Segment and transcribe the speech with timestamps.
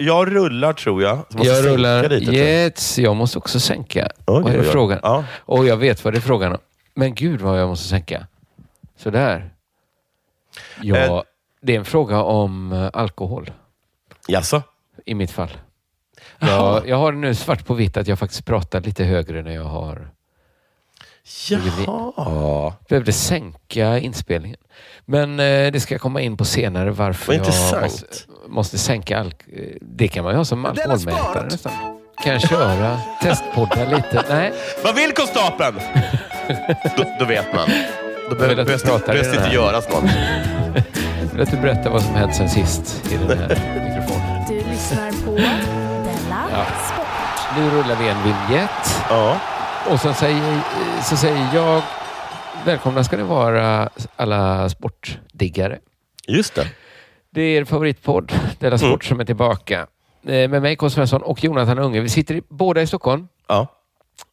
[0.00, 1.18] Jag rullar tror jag.
[1.30, 2.08] Jag sänka rullar.
[2.08, 2.34] lite, jag.
[2.34, 4.08] Yes, jag måste också sänka.
[4.26, 5.00] Oj, vad är frågan?
[5.02, 5.24] Ja.
[5.38, 6.58] Och jag vet vad det är frågan om.
[6.94, 8.26] Men gud vad jag måste sänka.
[8.96, 9.50] Sådär.
[10.82, 11.22] Ja, Eh.
[11.62, 13.50] det är en fråga om eh, alkohol
[14.28, 14.62] Jaså?
[15.04, 15.50] i mitt fall.
[16.38, 19.64] Jag, jag har nu svart på vitt att jag faktiskt pratar lite högre när jag
[19.64, 20.10] har
[21.86, 22.72] Jaha.
[22.88, 24.58] behövde sänka inspelningen.
[25.04, 27.46] Men eh, det ska jag komma in på senare varför jag
[27.82, 28.06] måste,
[28.48, 29.36] måste sänka alk...
[29.56, 31.72] eh, Det kan man ju ha som alkoholmätare nästan.
[32.24, 34.24] Kan jag köra, testpodda lite?
[34.28, 34.52] Nej,
[34.84, 35.80] Vad vill konstapeln?
[36.96, 37.68] då, då vet man.
[38.30, 38.66] Då behöver den
[39.34, 39.52] inte här.
[39.54, 40.04] göras något.
[41.32, 44.44] vill att du berättar vad som hänt sen sist i den här mikrofonen.
[44.48, 46.64] Du lyssnar på Della Ja.
[46.64, 47.56] Sport.
[47.56, 49.36] Nu rullar vi en vignett Ja.
[49.88, 50.60] Och så säger,
[51.02, 51.82] så säger jag
[52.64, 55.78] Välkomna ska ni vara alla sportdiggare.
[56.28, 56.66] Just det.
[57.30, 59.86] Det är er favoritpodd, Della Sport, som är tillbaka.
[60.26, 60.90] Eh, Med mig, K.
[60.90, 62.00] Svensson och Jonathan Unge.
[62.00, 63.28] Vi sitter i, båda i Stockholm.
[63.48, 63.66] Ja.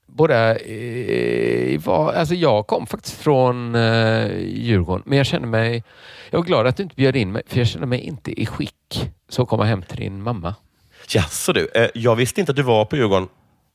[0.06, 5.84] Båda eh, var, alltså jag kom faktiskt från eh, Djurgården, men jag känner mig...
[6.30, 8.46] Jag var glad att du inte bjöd in mig, för jag känner mig inte i
[8.46, 10.56] skick så komma hem till din mamma.
[11.08, 11.70] Jaså du.
[11.76, 13.28] Eh, jag visste inte att du var på Djurgården.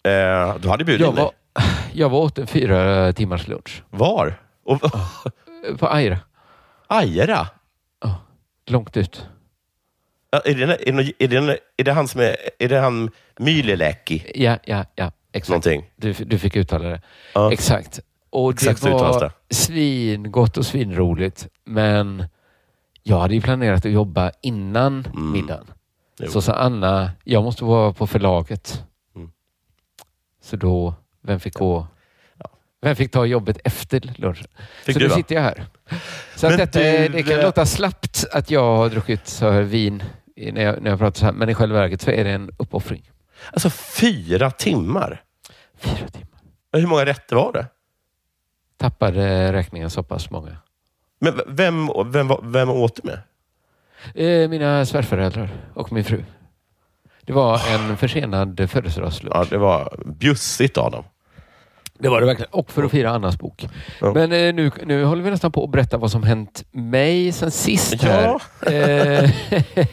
[0.05, 1.25] Eh, du hade bjudit Jag in mig.
[1.25, 1.32] var,
[1.92, 4.40] jag var åt en fyra timmars lunch Var?
[4.64, 4.80] Och,
[5.78, 6.18] på Aira.
[6.86, 7.46] Ajera?
[8.66, 9.26] Långt ut.
[10.30, 12.36] Ja, Är det, är, det, är, det, är det han som är...
[12.58, 14.32] Är det han Myliläki?
[14.34, 15.12] Ja, ja, ja.
[15.32, 15.48] Exakt.
[15.48, 15.90] Någonting.
[15.96, 17.00] Du, du fick uttala det.
[17.34, 17.52] Ja.
[17.52, 18.00] Exakt.
[18.30, 19.54] Och Exakt så det uttalas var det.
[19.54, 21.48] svingott och svinroligt.
[21.64, 22.24] Men
[23.02, 25.62] jag hade ju planerat att jobba innan middagen.
[25.64, 25.74] Mm.
[26.19, 26.30] Jo.
[26.30, 28.84] Så sa Anna, jag måste vara på förlaget.
[29.16, 29.30] Mm.
[30.42, 31.87] Så då, vem fick gå?
[32.83, 34.47] Vem fick ta jobbet efter lunchen?
[34.84, 35.16] Fick så du, nu va?
[35.16, 35.66] sitter jag här.
[36.37, 39.62] Så att detta, du, det kan eh, låta slappt att jag har druckit så här
[39.62, 40.03] vin
[40.37, 42.50] när jag, när jag pratar så här, men i själva verket så är det en
[42.59, 43.11] uppoffring.
[43.53, 45.22] Alltså fyra timmar?
[45.78, 46.41] Fyra timmar.
[46.72, 47.66] Hur många rätter var det?
[48.77, 50.56] Tappade räkningen så pass många.
[51.19, 53.21] Men vem, vem, vem åt du med?
[54.15, 56.25] Eh, mina svärföräldrar och min fru.
[57.27, 59.37] Det var en försenad födelsedagslunch.
[59.37, 61.05] Ja, det var bjussigt av dem.
[61.99, 62.50] Det var det verkligen.
[62.53, 63.69] Och för att fira Annas bok.
[64.00, 64.12] Ja.
[64.15, 67.50] Men eh, nu, nu håller vi nästan på att berätta vad som hänt mig sen
[67.50, 68.22] sist här.
[68.25, 68.41] Ja.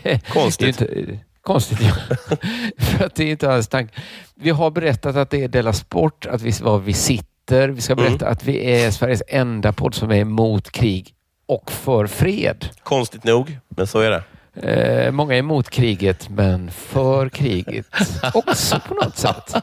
[0.04, 0.82] Eh, Konstigt.
[0.82, 2.16] inte, konstigt, ja.
[2.78, 3.92] för att det är inte alls tank.
[4.36, 7.70] Vi har berättat att det är Della Sport, att vi var vi sitter.
[7.70, 11.14] Vi ska berätta att vi är Sveriges enda podd som är emot krig
[11.46, 12.66] och för fred.
[12.84, 14.24] Konstigt nog, men så är det.
[14.64, 17.86] Eh, många är emot kriget, men för kriget
[18.34, 19.54] också på något sätt.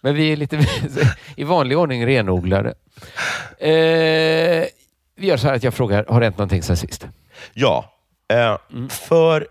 [0.00, 0.66] Men vi är lite
[1.36, 2.74] i vanlig ordning renodlade.
[3.58, 4.66] Eh,
[5.16, 7.06] vi gör så här att jag frågar, har det hänt någonting sen sist?
[7.52, 7.92] Ja.
[8.32, 8.58] Eh,
[8.88, 9.46] För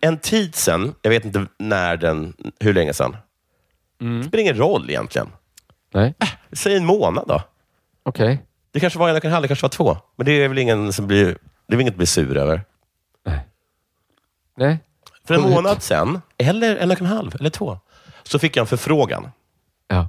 [0.00, 3.16] en- tid sedan, jag vet inte när den, hur länge sedan.
[3.98, 5.28] Det spelar ingen roll egentligen.
[5.94, 6.14] Nej?
[6.52, 7.42] Säg en månad då.
[8.02, 8.38] Okej.
[8.72, 9.96] Det kanske var en och en halv, det kanske var två.
[10.16, 11.24] Men det är väl ingen som blir,
[11.66, 12.62] det är väl inget att bli sur över.
[14.60, 14.78] Nej?
[15.24, 17.78] För en månad sedan, eller en och en halv, eller två,
[18.22, 19.30] så fick jag en förfrågan.
[19.88, 20.08] Ja.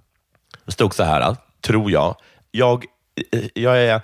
[0.65, 2.15] Det stod så här, tror jag.
[2.51, 2.85] Jag,
[3.31, 4.01] eh, jag är,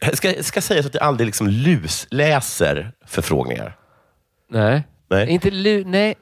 [0.00, 3.76] jag ska, ska säga så att jag aldrig liksom lusläser förfrågningar.
[4.50, 4.82] Nej?
[5.08, 5.28] Nej.
[5.28, 5.84] Inte lu...
[5.84, 6.14] Nej.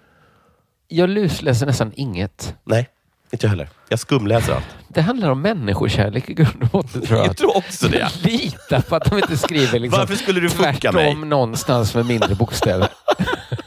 [0.89, 2.55] Jag lusläser nästan inget.
[2.65, 2.89] Nej,
[3.31, 3.69] inte jag heller.
[3.89, 4.67] Jag skumläser allt.
[4.89, 7.27] Det handlar om människokärlek i grund och botten tror jag.
[7.27, 8.09] Jag tror också det.
[8.25, 11.29] Lita på att de inte skriver liksom Varför skulle du fucka tvärtom mig?
[11.29, 12.89] någonstans med mindre bokstäver.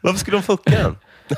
[0.00, 0.96] Varför skulle de fucka en?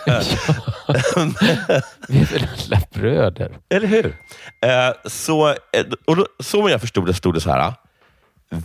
[2.09, 2.49] Vi är väl
[2.93, 3.59] bröder?
[3.69, 4.17] Eller hur?
[4.63, 5.57] Eh, så, eh,
[6.05, 7.73] och då, så om jag förstod det stod det så här.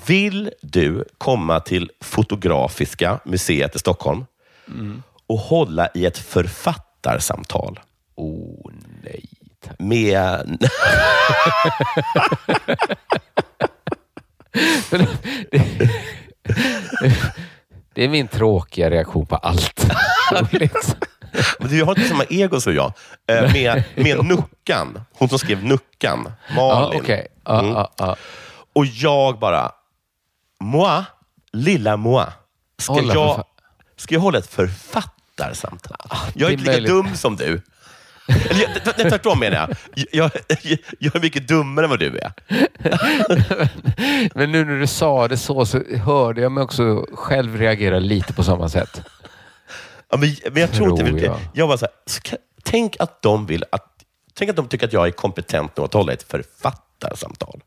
[0.06, 4.26] Vill du komma till Fotografiska museet i Stockholm
[5.34, 7.80] att hålla i ett författarsamtal
[8.16, 8.72] Oh
[9.04, 9.26] nej.
[9.62, 9.80] tack.
[9.80, 10.68] med...
[17.94, 19.86] Det är min tråkiga reaktion på allt.
[21.60, 22.94] Du har inte samma ego som jag.
[23.32, 25.02] Eh, Med, med Nuckan.
[25.14, 26.32] Hon som skrev Nuckan.
[26.56, 27.02] Malin.
[27.02, 27.28] okej.
[27.46, 27.72] Ja, Mm.
[27.72, 28.16] ja, ja.
[28.76, 29.72] Och jag bara...
[30.64, 31.04] Moi,
[31.54, 32.26] lilla moi.
[32.78, 33.44] Ska, jag,
[33.98, 35.98] ska jag hålla ett författarsamtal?
[36.10, 36.90] jag är det är inte lika möjligt.
[36.90, 37.62] dum som du.
[38.50, 39.78] Eller, det- tvärtom menar jag.
[40.12, 40.32] Jag,
[40.64, 40.78] jag.
[41.00, 42.32] jag är mycket dummare än vad du är.
[44.38, 48.34] Men nu när du sa det så, så hörde jag mig också själv reagera lite
[48.34, 49.02] på samma sätt.
[50.12, 51.04] Ja, men, men jag tror inte...
[51.06, 51.26] Tror Jag.
[51.34, 51.40] jag.
[51.54, 53.86] jag bara så här, tänk att de vill att...
[54.34, 57.62] Tänk att de tycker att jag är kompetent nog att hålla ett författarsamtal.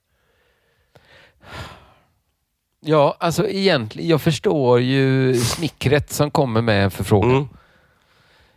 [2.81, 7.31] Ja, alltså egentligen, jag förstår ju smickret som kommer med en förfrågan.
[7.31, 7.49] Mm.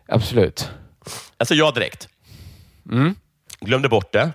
[0.08, 0.72] Absolut.
[1.38, 2.08] Alltså jag direkt.
[2.92, 3.16] Mm.
[3.60, 4.32] Glömde bort det.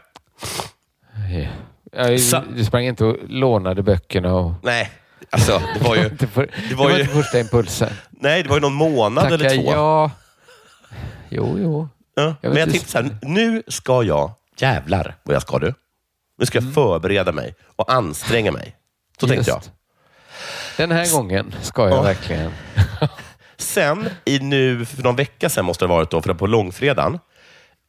[1.93, 4.53] Jag, Sa- du sprang inte och lånade böckerna och...
[4.63, 4.91] Nej,
[5.31, 6.09] alltså det var ju...
[6.09, 7.93] Det, för, Det var var, ju- inte första impulsen.
[8.11, 9.73] Nej, det var ju någon månad eller Tacka två.
[9.73, 10.11] ja.
[11.29, 11.89] Jo, jo.
[12.15, 15.43] Ja, Jag men vet jag inte- tänkte så här, nu ska jag, jävlar vad jag
[15.43, 15.75] ska du.
[16.39, 16.75] Nu ska jag Mm.
[16.75, 18.77] förbereda mig och anstränga mig.
[19.21, 19.57] Så tänkte jag.
[19.59, 19.71] Just.
[20.77, 22.03] Den här gången ska jag Ja.
[22.03, 22.53] verkligen...
[23.61, 26.39] Sen, i nu, för någon vecka sedan måste det ha varit då, för det var
[26.39, 27.19] på långfredagen,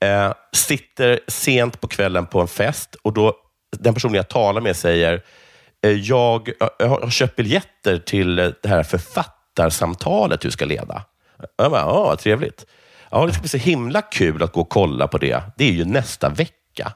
[0.04, 3.36] eh, sitter sent på kvällen på en fest och då
[3.78, 5.22] den personen jag talar med säger,
[5.84, 11.06] eh, jag, jag har köpt biljetter till det här författarsamtalet du ska leda.
[11.58, 12.66] Jag bara, ja, trevligt.
[13.10, 15.44] Ja, det ska bli så himla kul att gå och kolla på det.
[15.58, 16.94] Det är ju nästa vecka.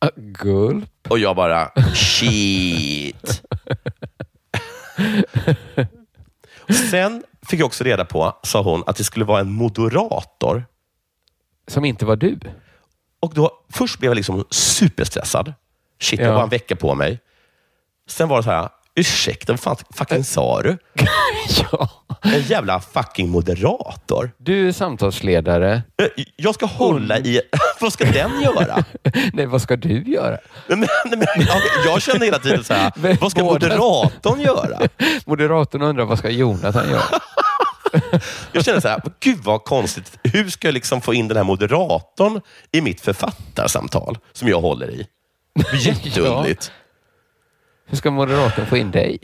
[0.00, 0.90] Ah, Gulp.
[1.08, 3.42] Och jag bara, shit.
[6.90, 10.64] Sen fick jag också reda på, sa hon, att det skulle vara en moderator.
[11.66, 12.38] Som inte var du.
[13.20, 15.54] Och då, först blev jag liksom superstressad.
[16.00, 16.30] Shit, jag Ja.
[16.32, 17.20] har bara en vecka på mig.
[18.08, 18.68] Sen var det så här,
[18.98, 20.78] ursäkta, vad fan fucking sa du?
[21.72, 21.88] ja.
[22.22, 24.30] En jävla fucking moderator.
[24.38, 25.72] Du är samtalsledare.
[26.02, 27.40] Eh, Jag ska hålla i...
[27.80, 28.84] Vad ska den göra?
[29.32, 30.38] Nej, vad ska du göra?
[30.66, 30.78] Men,
[31.10, 31.26] men,
[31.84, 34.78] jag- känner hela tiden så här, Men vad ska båda- moderatorn göra?
[35.26, 37.20] Moderatorn undrar vad ska Jonathan göra?
[38.52, 40.18] Jag känner så här, gud vad konstigt.
[40.22, 42.40] Hur ska jag liksom få in den här moderatorn
[42.72, 45.06] i mitt författarsamtal som jag håller i?
[45.80, 46.72] Jätteunderligt.
[47.88, 49.18] Hur ska moderatorn få in dig?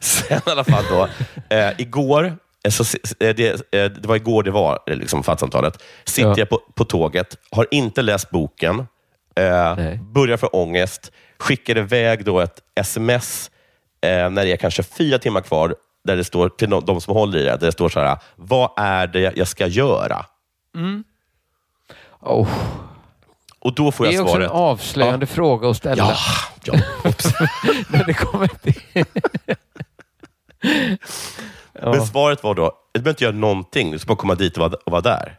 [0.00, 1.08] Sen i alla fall då,
[1.56, 5.82] eh, igår, eh, så, eh, det, eh, det var igår det var eh, liksom, författarsamtalet.
[6.04, 6.34] Sitter Ja.
[6.38, 8.78] jag på, på tåget, har inte läst boken,
[9.36, 9.98] eh, Nej.
[10.02, 13.50] börjar få ångest, skickar iväg då ett sms
[14.00, 15.74] eh, när det är kanske fyra timmar kvar,
[16.04, 18.18] där det står till no- de som håller i det, där det står så här,
[18.36, 20.26] vad är det jag ska göra?
[22.20, 22.48] Oh,
[23.60, 24.50] Och då får det jag är också svaret.
[24.50, 26.04] en avslöjande fråga att ställa.
[26.04, 26.16] Ja,
[26.64, 26.74] ja.
[27.88, 28.74] När det kommer till...
[31.72, 32.06] Men ja.
[32.06, 34.80] svaret var då, du behöver inte göra någonting, du ska bara komma dit och vara,
[34.86, 35.38] och vara där.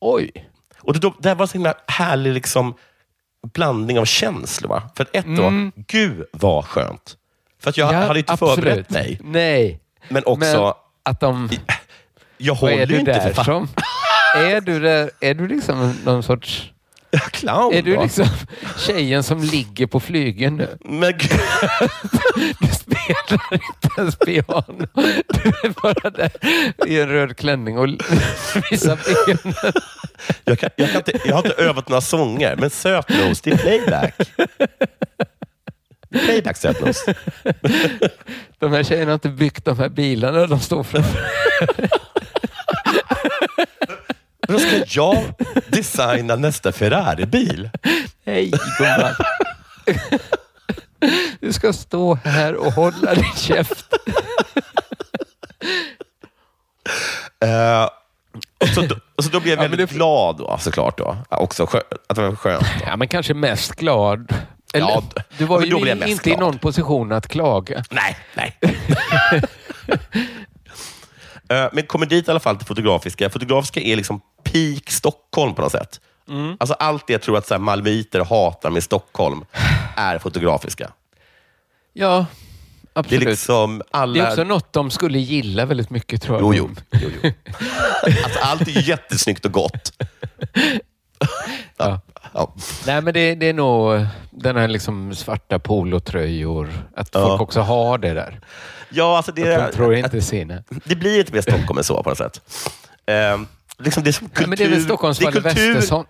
[0.00, 0.30] Oj.
[0.80, 2.74] Och det, det här var en så himla härlig liksom,
[3.52, 4.68] blandning av känslor.
[4.68, 4.82] Va?
[4.96, 7.16] För att ett då, gud vad skönt.
[7.60, 8.54] För att jag Ja, hade inte absolut.
[8.54, 9.20] förberett mig.
[9.22, 9.80] Nej.
[10.08, 10.72] Men också, Men
[11.02, 11.50] att de...
[12.38, 13.68] jag håller är ju inte där för fan som?
[14.34, 15.10] Är du där?
[15.20, 16.70] Är du liksom någon sorts...
[17.32, 17.74] clown.
[17.74, 18.26] Är du liksom
[18.86, 20.78] tjejen som ligger på flygeln nu?
[20.84, 21.12] Men
[22.60, 24.86] Du spelar inte ens piano.
[25.28, 26.30] Du är bara där
[26.86, 27.88] i en röd klänning och
[28.70, 29.54] visar benen.
[30.44, 33.56] jag, kan, jag, kan inte, jag har inte övat några sånger, men sötnos, det är
[33.56, 34.14] playback.
[36.10, 37.04] Playback sötnos.
[38.58, 41.20] De här tjejerna har inte byggt de här bilarna de står framför.
[44.48, 45.24] Då ska jag
[45.68, 47.70] designa nästa Ferrari-bil.
[48.26, 49.14] Hej gumman.
[51.40, 53.86] Du ska stå här och hålla din käft.
[57.44, 57.88] Eh,
[58.60, 60.98] och så, då, och så då blev jag Ja, väldigt det- glad då, såklart.
[60.98, 61.16] Då.
[61.30, 62.66] Ja, Också skö, att det var skönt.
[62.86, 64.32] Ja, men kanske mest glad.
[64.74, 65.02] Eller, Ja,
[65.38, 66.40] du var då ju inte i glad.
[66.40, 67.84] någon position att klaga.
[67.90, 68.58] Nej, nej.
[71.54, 73.30] Eh, Men kommer dit i alla fall till Fotografiska.
[73.30, 76.00] Fotografiska är liksom peak Stockholm på något sätt.
[76.28, 76.56] Mm.
[76.60, 79.44] Alltså allt det jag tror att så här, malmöiter hatar med Stockholm
[79.96, 80.90] är Fotografiska.
[81.92, 82.26] Ja,
[82.82, 83.24] Det är absolut.
[83.24, 84.12] liksom alla...
[84.14, 86.56] Det är också något de skulle gilla väldigt mycket tror jag.
[86.56, 86.98] Jo, jo.
[87.02, 87.30] jo, jo.
[88.24, 89.92] Alltså, allt är jättesnyggt och gott.
[91.76, 92.00] Ja.
[92.34, 92.54] Ja.
[92.86, 94.06] Nej, men det, det är nog...
[94.30, 96.72] den här liksom svarta polotröjor.
[96.96, 97.20] Att Ja.
[97.28, 98.40] folk också har det där.
[98.90, 100.62] Ja, alltså det, Att de tror inte sina.
[100.84, 102.40] det blir inte mer Stockholm än så på något sätt.
[103.06, 103.46] Ehm,
[103.78, 104.40] liksom det är som kultur.
[104.42, 106.06] Nej, men det är väl Stockholms det är Valle kultur, Westesson.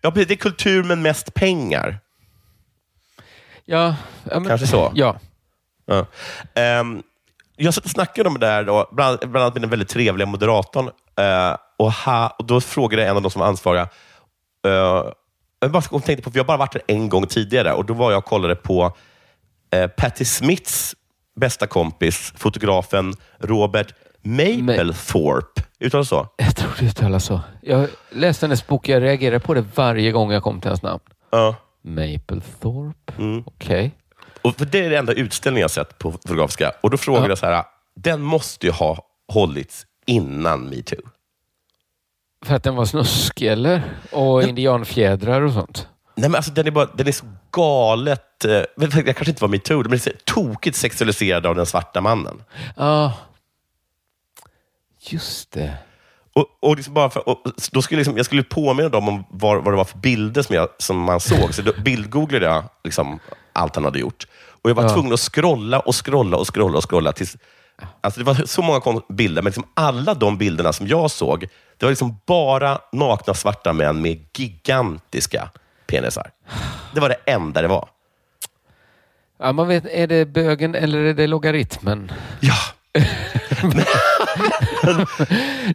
[0.00, 1.98] ja, det är kultur med mest pengar.
[3.64, 3.94] Ja,
[4.30, 4.92] ja, men, Kanske så.
[4.94, 5.16] Ja.
[5.86, 6.06] Ja.
[6.54, 7.02] Ehm,
[7.56, 10.26] jag satt och snackade om det där, då, bland, bland annat med den väldigt trevliga
[10.26, 10.90] moderatorn.
[11.18, 13.88] eh, och, ha, och Då frågade en av de som var ansvariga.
[14.66, 15.04] eh,
[15.60, 17.94] jag bara tänkte på, för jag har bara varit där en gång tidigare och då
[17.94, 18.96] var jag och kollade på
[19.76, 20.94] uh, Patti Smiths
[21.40, 25.62] bästa kompis, fotografen Robert Mapplethorpe.
[25.80, 26.28] Uttalas så?
[26.36, 27.40] Jag tror det uttalas så.
[27.62, 28.88] Jag läste hennes bok.
[28.88, 31.00] Jag reagerar på det varje gång jag kom till hans namn.
[31.30, 31.56] Ja.
[31.82, 33.12] Maplethorpe.
[33.18, 33.42] Mm.
[33.46, 33.94] Okej.
[34.42, 36.72] Och för det är den enda utställningen jag sett på Fotografiska.
[36.80, 37.30] Och Då frågade Ja.
[37.30, 37.64] jag så här,
[37.96, 38.98] den måste ju ha
[39.32, 41.00] hållits innan metoo.
[42.46, 43.82] För att den var snuskig eller?
[44.12, 45.88] Och indianfjädrar och sånt.
[46.14, 48.44] Nej, men alltså, den, är bara, den är så galet...
[48.44, 52.42] Eh, det kanske inte var metoo, men den är tokigt sexualiserad av den svarta mannen.
[52.76, 53.12] Ja.
[55.00, 55.74] Just det.
[56.32, 57.42] Och, och liksom bara för, och
[57.72, 60.54] då skulle liksom, jag skulle påminna dem om vad, vad det var för bilder som,
[60.56, 61.54] jag, som man såg.
[61.54, 63.18] Så då bildgooglade jag liksom
[63.52, 64.26] allt han hade gjort.
[64.62, 64.88] Och Jag var Ja.
[64.88, 66.78] tvungen att scrolla och scrolla och scrolla.
[66.78, 67.36] och scrolla tills,
[68.00, 71.40] alltså Det var så många bilder, men liksom alla de bilderna som jag såg,
[71.78, 75.50] det var liksom bara nakna svarta män med gigantiska
[75.86, 76.30] penisar.
[76.94, 77.88] Det var det enda det var.
[79.38, 82.12] Ja, man vet, är det bögen eller är det logaritmen?
[82.40, 82.54] Ja,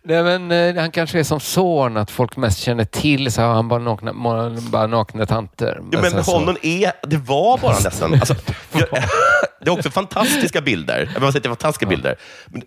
[0.04, 3.54] Nej, men, eh, han kanske är som son, att folk mest känner till så har
[3.54, 4.14] han bara nakna,
[4.72, 5.82] bara nakna tanter.
[5.92, 8.14] Ja, men sen så- honom är, det var bara nästan...
[8.14, 8.36] Alltså,
[8.72, 8.88] jag,
[9.66, 11.10] det är också fantastiska bilder.
[11.14, 12.16] Jag det är fantastiska bilder.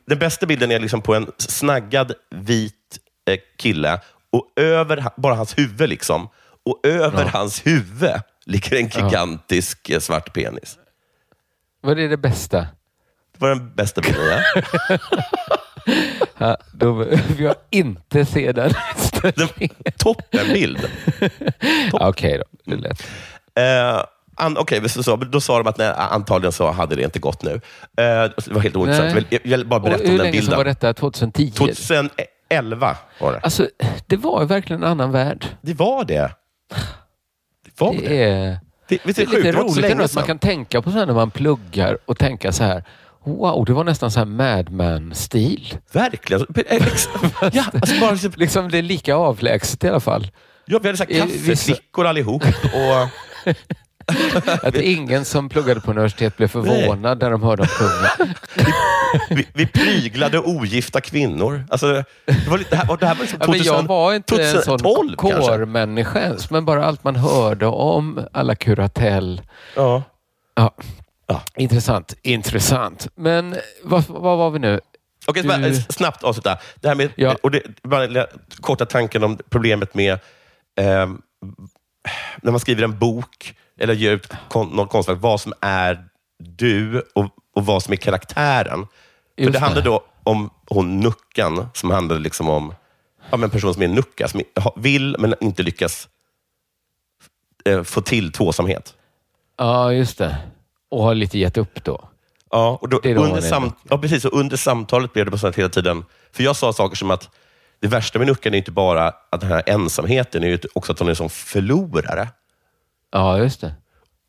[0.06, 2.98] Den bästa bilden är liksom på en snaggad vit
[3.30, 4.00] eh, kille
[4.32, 5.88] och över bara hans huvud.
[5.88, 6.28] Liksom,
[6.64, 10.78] och över hans huvud ligger en gigantisk eh, svart penis.
[11.80, 12.58] Vad är det bästa?
[13.32, 14.42] Det var den bästa bilden.
[14.88, 14.98] Ja.
[16.38, 18.70] Ja, då vill jag inte se den.
[19.96, 20.90] Toppenbild.
[21.20, 21.28] Ja,
[22.08, 23.02] Okej då, det är lätt.
[23.54, 24.04] Eh,
[24.38, 27.42] an, Okej, så, så, då sa de att nej, antagligen så hade det inte gått
[27.42, 27.52] nu.
[27.52, 27.60] Eh,
[27.96, 29.26] det var helt ointressant.
[29.30, 30.56] Jag vill, bara Och berätta hur om den länge sedan bilden.
[30.58, 30.94] var detta?
[30.94, 31.50] 2010?
[31.50, 33.38] 2011 var det.
[33.42, 33.68] Alltså,
[34.06, 35.46] det var ju verkligen en annan värld.
[35.62, 36.30] Det var det.
[37.64, 38.08] Det var det.
[38.08, 39.54] Det är, det, det är lite sjukt?
[39.56, 42.18] Så roligt länge ändå att man kan tänka på så här när man pluggar och
[42.18, 42.84] tänka så här.
[43.24, 45.74] Wow, det var nästan så här Madman-stil.
[45.92, 46.46] Verkligen.
[46.66, 47.08] Ex-
[47.52, 50.30] ja, alltså bara, liksom- Liksom det är lika avlägset i alla fall.
[50.64, 52.42] ja, vi hade så här Eh, kaffeflickor allihop.
[52.44, 53.08] Och,
[54.62, 58.34] Att ingen som pluggade på universitet blev förvånad när de hörde om kungen.
[59.30, 61.64] vi, vi pryglade ogifta kvinnor.
[61.70, 61.86] Alltså,
[62.26, 64.42] det, var lite, det, här, det här var liksom Ja, men 2000, jag var inte
[64.42, 69.42] en sån 2012 kårmänniska men bara allt man hörde om alla kuratell.
[69.76, 70.02] Ja.
[70.54, 70.74] Ja.
[71.26, 71.42] Ja.
[71.56, 73.08] Intressant, intressant.
[73.14, 74.80] Men vad, var vi nu?
[75.26, 76.58] Okej, bara, Du- eh, snabbt avsluta.
[76.74, 77.36] Det här med, Ja.
[77.42, 78.26] och det, bara
[78.60, 80.18] korta tanken om problemet med
[80.80, 81.22] ehm,
[82.42, 86.04] när man skriver en bok eller ger ut kon, något konstverk, vad som är
[86.38, 88.86] du och, och vad som är karaktären.
[89.36, 92.74] För Just det handlar då om hon Nuckan, som handlar liksom om
[93.30, 94.42] ja, men en person som är Nucka, som
[94.76, 96.08] vill men inte lyckas
[97.64, 98.94] eh, få till tvåsamhet.
[99.58, 100.36] Ja, just det.
[100.90, 102.08] Och har lite gett upp då.
[102.50, 103.76] Ja, och då, då under, hon är sam, Nucka.
[103.82, 104.24] ja, precis.
[104.24, 106.04] Och under samtalet blev det på sånt hela tiden.
[106.32, 107.30] För jag sa saker som att
[107.80, 111.08] det värsta med Nuckan är inte bara att den här ensamheten, är också att hon
[111.08, 112.28] är en sån förlorare.
[113.10, 113.74] Ja, just det.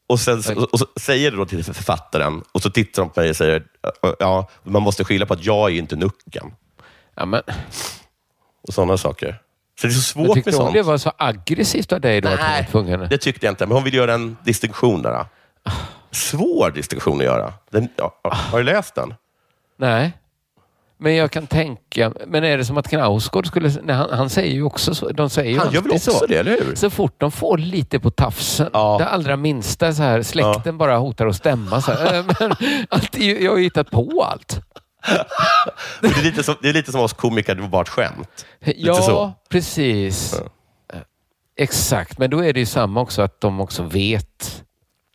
[0.08, 3.20] Och, sen, och, och så säger det då till författaren och så tittar de på
[3.20, 3.64] mig och säger
[4.20, 6.54] ja, man måste skilja på att jag är inte Nuckan.
[7.16, 7.42] Ja, men,
[8.68, 9.42] Och sådana saker.
[9.82, 10.74] Så det är så svårt med sånt.
[10.74, 13.66] det var så aggressivt av dig då att hon var Nej, det tyckte jag inte.
[13.66, 15.12] Men hon vill göra en distinktion där.
[15.14, 15.26] då.
[16.12, 17.54] Svår distinktion att göra.
[17.70, 19.14] Den, ja, har du läst den?
[19.78, 20.14] Nej.
[21.02, 23.72] Men jag kan tänka, men är det som att Knausgård skulle...
[23.84, 25.10] Nej, han, han säger ju också så.
[25.10, 26.26] De säger ju Han gör väl också så.
[26.26, 26.76] det, eller hur?
[26.76, 28.96] Så fort de får lite på tafsen, Ja.
[29.00, 31.82] det allra minsta så här, släkten bara hotar att stämma.
[31.82, 32.52] Så här, "Äh, men,
[32.90, 34.62] allt jag har ju hittat på allt.
[36.02, 38.46] Det är lite som, det är lite som oss komiker, det var bara ett skämt.
[38.60, 39.34] Lite Ja, så.
[39.50, 40.34] precis.
[40.34, 41.00] Eh,
[41.58, 44.64] Exakt, men då är det ju samma också att de också vet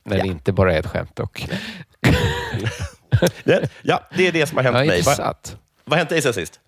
[0.05, 1.21] när det inte bara är ett skämt.
[1.21, 1.43] Och,
[3.83, 4.99] ja, det är det som har hänt ja, mig.
[4.99, 5.57] Intressant.
[5.85, 6.61] Vad hänt dig sen sist?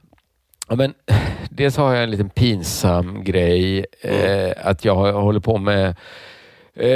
[0.68, 0.94] Ja, men,
[1.50, 3.86] dels har jag en liten pinsam grej.
[4.00, 5.96] Eh, att jag håller på med...
[6.74, 6.88] Eh,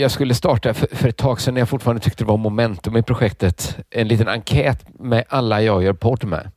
[0.00, 2.96] jag skulle starta för, för ett tag sedan när jag fortfarande tyckte det var momentum
[2.96, 3.76] i projektet.
[3.90, 6.50] En liten enkät med alla jag gör podd med.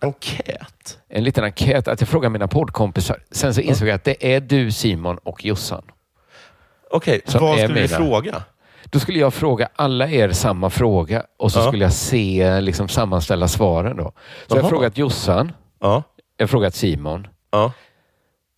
[0.00, 0.98] Enkät?
[1.08, 3.22] En liten enkät att jag frågar mina poddkompisar.
[3.30, 5.82] Sen så insåg jag att det är du Simon och Jossan.
[6.90, 8.42] Okej, Som vad är skulle du fråga?
[8.94, 11.66] Då skulle jag fråga alla er samma fråga och så Ja.
[11.66, 14.02] skulle jag se, liksom sammanställa svaren då.
[14.04, 14.10] Så
[14.48, 14.68] jag har Jaha.
[14.68, 16.02] frågat Jossan, Ja.
[16.36, 17.72] jag har frågat Simon, Ja.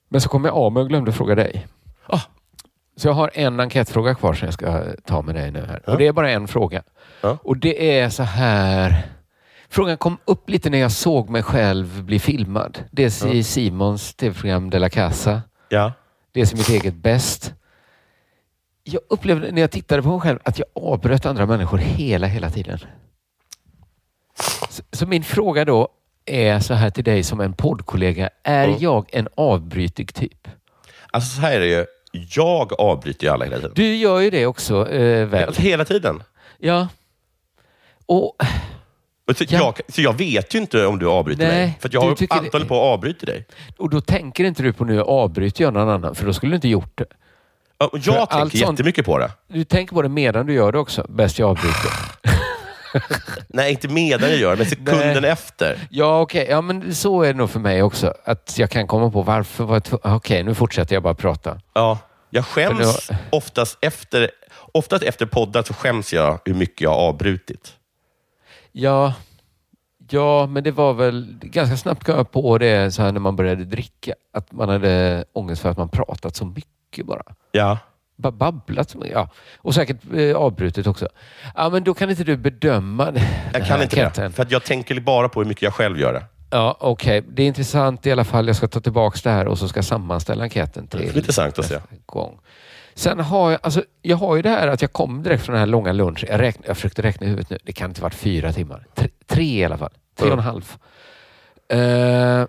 [0.09, 1.67] men så kom jag av mig och glömde fråga dig.
[2.07, 2.21] Ah.
[2.97, 5.83] Så jag har en enkätfråga kvar som jag ska ta med dig nu här.
[5.87, 5.93] Ja.
[5.93, 6.83] Och det är bara en fråga.
[7.21, 7.39] Ja.
[7.43, 9.03] Och det är så här.
[9.69, 12.79] Frågan kom upp lite när jag såg mig själv bli filmad.
[12.91, 15.43] Dels i Simons tv-program De la Casa.
[15.69, 15.93] Ja.
[16.33, 17.53] Dels i mitt eget Bäst.
[18.89, 22.51] Jag upplevde när jag tittade på mig själv att jag avbröt andra människor hela, hela
[22.51, 22.79] tiden.
[24.71, 25.89] Så, så min fråga då
[26.27, 28.31] är så här till dig som en poddkollega.
[28.43, 28.81] Är Mm.
[28.81, 30.49] jag en avbrytig typ?
[31.11, 31.87] Alltså så här är det ju.
[32.31, 33.73] Jag avbryter ju alla hela tiden.
[33.75, 35.55] Du gör ju det också, eh, väl?
[35.57, 36.23] Hela tiden.
[36.59, 36.89] Ja.
[38.07, 38.37] Och
[39.37, 39.59] Så, Ja.
[39.59, 41.79] jag, så jag vet ju inte om du avbryter Nej, mig.
[41.81, 43.47] För jag har tycker det- på att avbryta dig.
[43.79, 46.57] Och då tänker inte du på nu avbryter jag någon annan, för då skulle du
[46.57, 47.07] inte gjort det.
[47.79, 49.31] Ja, och Jag allt tänker sånt- jättemycket på det.
[49.49, 51.07] Du tänker på det medan du gör det också.
[51.09, 51.91] Bäst jag avbryter.
[53.49, 55.31] Nej, inte medan jag gör men sekunden Nej.
[55.31, 55.79] efter.
[55.91, 56.47] Ja, okej.
[56.51, 58.15] Ja, men så är det nog för mig också.
[58.25, 61.61] Att jag kan komma på varför var jag Okej, nu fortsätter jag bara prata.
[61.75, 61.99] Ja.
[62.31, 64.31] Jag skäms det oftast efter,
[64.73, 67.73] oftast efter poddar så skäms jag hur mycket jag har avbrutit.
[68.73, 69.15] Ja,
[70.11, 73.37] ja, men det var väl ganska snabbt kom jag på det så här när man
[73.37, 74.15] började dricka.
[74.33, 76.71] Att man hade ångest för att man pratat så mycket
[77.05, 77.23] bara.
[77.53, 77.79] Ja.
[78.17, 78.95] Bara babblat.
[78.95, 79.11] mycket.
[79.13, 79.29] Ja.
[79.57, 81.09] Och säkert eh, avbrutet också.
[81.55, 83.13] Ja, men då kan inte du bedöma
[83.53, 84.31] Jag kan inte det.
[84.31, 86.25] För jag tänker bara på hur mycket jag själv gör det.
[86.51, 87.25] Ja, okej.
[87.29, 88.47] Det är intressant i alla fall.
[88.47, 91.17] Jag ska ta tillbaka det här och så ska jag sammanställa enkäten Det är till
[91.19, 91.79] intressant att se.
[92.07, 92.39] gång.
[92.95, 95.61] Sen har jag, alltså, jag har ju det här att jag kom direkt från den
[95.61, 96.29] här långa lunchen.
[96.31, 97.59] Jag, räkn, jag försökte räkna i huvudet nu.
[97.65, 98.87] Det kan inte ha varit fyra timmar.
[98.95, 99.91] Tre, tre i alla fall.
[100.19, 100.77] Tre och en halv.
[101.69, 102.47] Eh,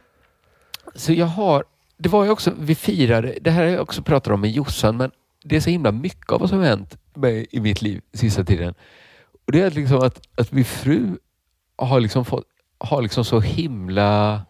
[0.96, 1.64] så jag har,
[1.98, 4.98] det var ju också, vi firade, det här har jag också pratat om med Jossan,
[4.98, 5.12] men
[5.44, 8.44] det är så himla mycket av vad som har hänt mig i mitt liv sista
[8.44, 8.74] tiden.
[9.46, 11.18] Och det är liksom att, att min fru
[11.78, 12.46] har liksom fått,
[12.78, 14.42] har liksom så himla...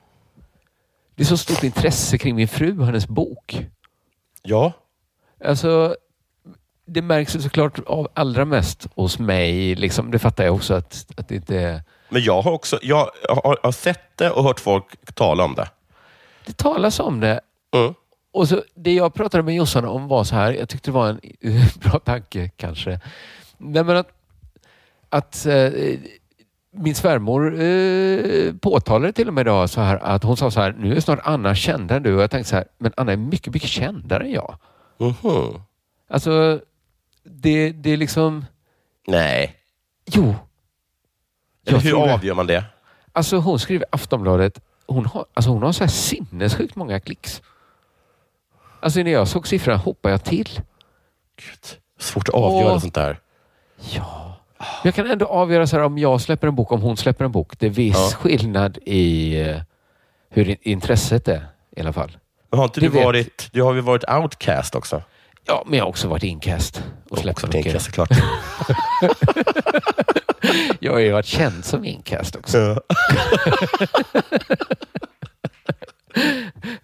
[1.15, 3.65] Det är så stort intresse kring min fru och hennes bok.
[4.43, 4.71] Ja.
[5.45, 5.95] Alltså,
[6.85, 9.75] det märks såklart av allra mest hos mig.
[9.75, 11.83] Liksom, det fattar jag också att, att det inte är...
[12.09, 15.69] Men jag har också jag har, har sett det och hört folk tala om det.
[16.45, 17.41] Det talas om det.
[17.75, 17.93] Mm.
[18.31, 21.09] Och så, det jag pratade med Jossan om var så här, jag tyckte det var
[21.09, 21.19] en
[21.81, 22.99] bra tanke kanske.
[23.57, 24.09] Nej, men att,
[25.09, 25.71] att eh,
[26.71, 30.75] min svärmor eh, påtalade till och med idag så här att hon sa så här,
[30.79, 32.15] nu är snart Anna kändare än du.
[32.15, 34.57] Och jag tänkte så här, men Anna är mycket, mycket kändare än jag.
[34.97, 35.61] Mhm.
[36.09, 36.59] Alltså,
[37.23, 38.45] det, det är liksom...
[39.07, 39.55] Nej.
[40.05, 40.35] Jo.
[41.65, 42.63] Eller Jag hur avgör man det?
[43.11, 47.41] Alltså hon skriver Aftonbladet, hon har, alltså hon har så här sinnessjukt många klicks.
[48.79, 50.49] Alltså när jag såg siffrorna hoppade jag till.
[51.35, 51.59] Gud.
[51.99, 52.79] Svårt att avgöra Åh.
[52.79, 53.19] sånt där.
[53.91, 54.23] Ja.
[54.83, 57.31] Jag kan ändå avgöra så här om jag släpper en bok, om hon släpper en
[57.31, 57.59] bok.
[57.59, 58.17] Det är viss Ja.
[58.17, 59.57] skillnad i eh,
[60.29, 62.17] hur intresset är i alla fall.
[62.49, 63.49] Men har inte Det du vet- varit...
[63.51, 65.01] Du har ju varit outcast också.
[65.45, 67.65] Ja, men jag har också varit inkast och släppt Också mycket.
[67.65, 68.09] incast, såklart.
[70.79, 72.57] Jag har ju varit känd som inkast också.
[72.57, 72.81] Ja.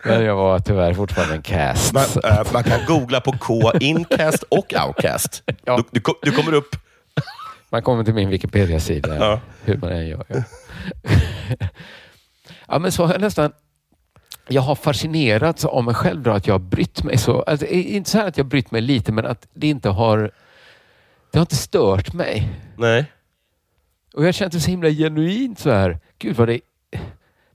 [0.06, 1.94] Men jag var tyvärr fortfarande en cast.
[1.94, 5.44] man, eh, man kan googla på K, incast och outcast.
[5.66, 5.78] Ja.
[5.92, 6.76] Du, du, du kommer upp.
[7.70, 9.39] Man kommer till min Wikipedia-sida, Ja.
[9.63, 10.26] hur man än gör.
[10.28, 10.44] Ja.
[12.68, 13.52] ja, men så har jag nästan...
[14.48, 17.42] Jag har fascinerats av mig själv då, att jag har brytt mig så.
[17.42, 20.32] Alltså, inte så här att jag har brytt mig lite, men att det inte har...
[21.32, 22.50] Det har inte stört mig.
[22.78, 23.06] Nej.
[24.13, 26.00] Och jag känt det så himla genuint så här.
[26.20, 26.60] Gud vad det...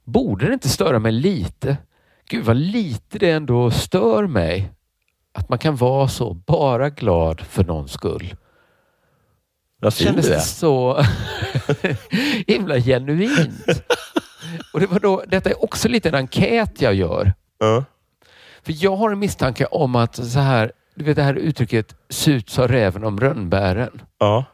[0.04, 1.76] Borde det inte störa mig lite?
[2.28, 4.72] Gud vad lite det ändå stör mig.
[5.34, 8.34] Att man kan vara så bara glad för någons skull.
[9.80, 10.38] Vad fin kändes det är.
[10.40, 11.04] så
[12.46, 13.66] himla genuint.
[14.72, 17.32] Och det var då, detta är också lite en enkät jag gör.
[17.58, 17.84] Ja.
[18.62, 22.48] För jag har en misstanke om att så här, du vet det här uttrycket surt
[22.48, 24.02] sa räven om rönnbären.
[24.18, 24.44] Ja.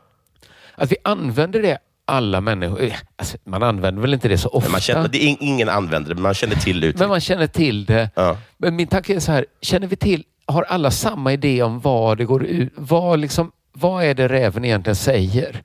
[0.74, 2.82] Att vi använder det alla människor.
[2.82, 4.70] eh, Alltså, man använder väl inte det så ofta.
[4.70, 6.98] Man känner, det är, ingen använder det, men man känner till det.
[6.98, 8.10] men man känner till det.
[8.14, 8.36] Ja.
[8.56, 12.18] Men min tanke är så här, känner vi till, har alla samma idé om vad
[12.18, 15.62] det går ut, vad liksom, vad är det räven egentligen säger?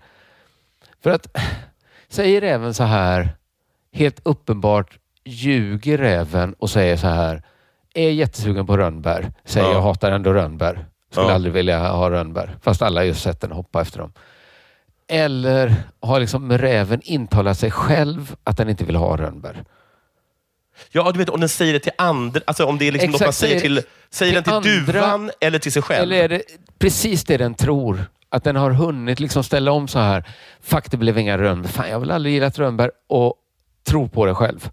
[1.04, 1.28] För att,
[2.10, 3.30] säger räven så här,
[3.94, 7.44] helt uppenbart ljuger räven och säger så här,
[7.94, 9.74] är jättesugen på rönnbär, säger Ja.
[9.74, 11.34] jag hatar ändå rönnbär, skulle Ja.
[11.34, 14.14] aldrig vilja ha rönnbär, fast alla har just sett den hoppa efter dem.
[15.10, 19.64] Eller har liksom räven intalat sig själv att den inte vill ha rönnbär?
[20.92, 22.42] ja, du vet om den säger det till andra.
[22.48, 23.90] Alltså om det är liksom något Exakt, man säger säger- till...
[24.10, 26.04] Säger den till till andra- duvan eller till sig själv?
[26.04, 26.42] Eller är det
[26.80, 30.24] precis det den tror Att den har hunnit liksom ställa om så här.
[30.62, 31.70] Fuck, det blev inga rönnbär.
[31.70, 32.92] Fan, jag har väl aldrig gillat rönnbär.
[33.10, 33.34] Och
[33.88, 34.70] tro på det själv.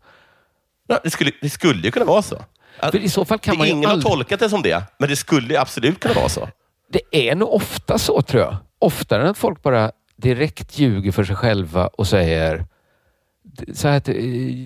[0.87, 2.45] Ja, det, skulle, det skulle ju kunna vara så.
[2.81, 5.09] För i så fall kan det, man ingen aldrig- har tolkat det som det, men
[5.09, 6.49] det skulle ju absolut kunna vara så.
[6.93, 8.57] Det är nog ofta så tror jag.
[8.79, 12.65] Oftare än att folk bara direkt ljuger för sig själva och säger
[13.75, 14.03] så här,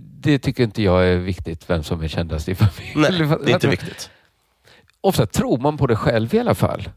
[0.03, 3.29] det- tycker inte jag är viktigt, vem som är kändast i familjen.
[3.29, 4.11] Nej, det är inte viktigt.
[5.01, 6.89] Ofta tror man på det själv i alla fall.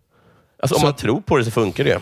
[0.59, 2.01] Alltså, om Så man tror på det så funkar det.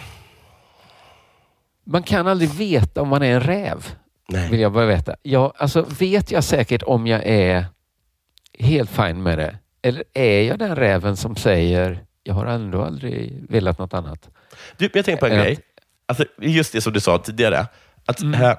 [1.83, 3.95] Man kan aldrig veta om man är en räv,
[4.29, 4.49] Nej.
[4.49, 5.15] vill jag bara veta.
[5.23, 7.65] Jag, alltså, vet jag säkert om jag är
[8.59, 9.57] helt fin med det?
[9.81, 14.29] Eller är jag den räven som säger jag har ändå aldrig velat något annat?
[14.77, 15.57] Du, jag tänker på en Att- grej.
[16.11, 17.67] Alltså, just det som du sa tidigare.
[18.05, 18.41] Att, Mm.
[18.41, 18.57] äh,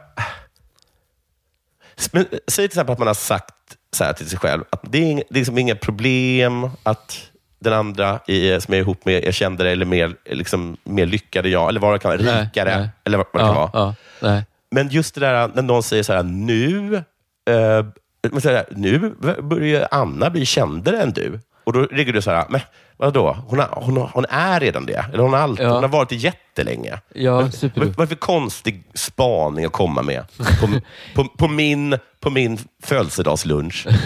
[2.12, 3.54] men, säg till exempel att man har sagt
[3.96, 7.30] så här till sig själv, att det är, ing- det är liksom inga problem att
[7.58, 11.52] den andra i, som är ihop med är kändare eller mer, liksom, mer lyckad än
[11.52, 12.88] jag, eller vad det kan vara, Nej, rikare, nej.
[13.04, 13.94] eller vad, det kan Ja, vara.
[14.20, 14.42] ja.
[14.70, 16.94] Men just det där när någon säger så här, nu,
[17.50, 21.40] eh, så här, nu börjar Anna bli kändare än du.
[21.64, 22.60] Och då ligger du så här, men
[23.06, 23.36] vadå?
[23.46, 25.04] Hon, har, hon, har, hon är redan det.
[25.12, 25.72] Eller hon har, alltid, Ja.
[25.74, 26.98] hon har varit det jättelänge.
[27.14, 27.80] Ja, vad, super.
[27.84, 30.24] vad, är för konstig spaning att komma med
[30.60, 30.68] på,
[31.14, 33.86] på, på, min, på min födelsedagslunch?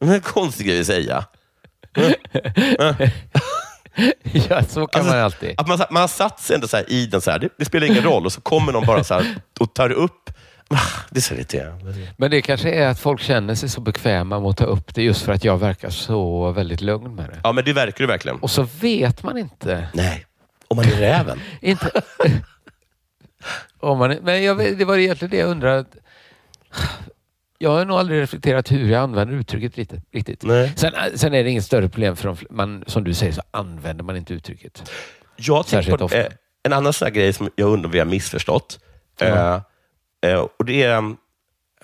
[0.00, 1.24] Det är en konstig grej att säga.
[4.22, 5.54] Ja, så kan Alltså, man alltid.
[5.60, 7.64] Att man, man har satt sig ändå så här i den, så här, det, det
[7.64, 10.27] spelar ingen roll, och så kommer någon bara så här och tar upp.
[10.70, 10.76] Ah,
[11.10, 11.94] Det är så irriterande.
[12.16, 15.02] Men det kanske är att folk känner sig så bekväma med att ta upp det
[15.02, 17.40] just för att jag verkar så väldigt lugn med det.
[17.44, 18.38] Ja, men det verkar du verkligen.
[18.38, 19.88] Och så vet man inte.
[19.94, 20.26] Nej,
[20.68, 21.40] om man är räven.
[21.60, 21.90] inte
[23.80, 25.84] om man, är- men jag, vet- det var egentligen det jag undrade.
[27.58, 30.00] Jag har nog aldrig reflekterat hur jag använder uttrycket riktigt.
[30.12, 30.42] riktigt.
[30.42, 30.72] Nej.
[30.76, 34.04] Sen, sen är det inget större problem för de, man, som du säger så använder
[34.04, 34.90] man inte uttrycket.
[35.36, 36.18] Jag tänker på ofta.
[36.62, 38.78] en annan sån här grej som jag undrar om vi har missförstått.
[39.20, 39.60] Eh, eh,
[40.58, 41.14] och det är,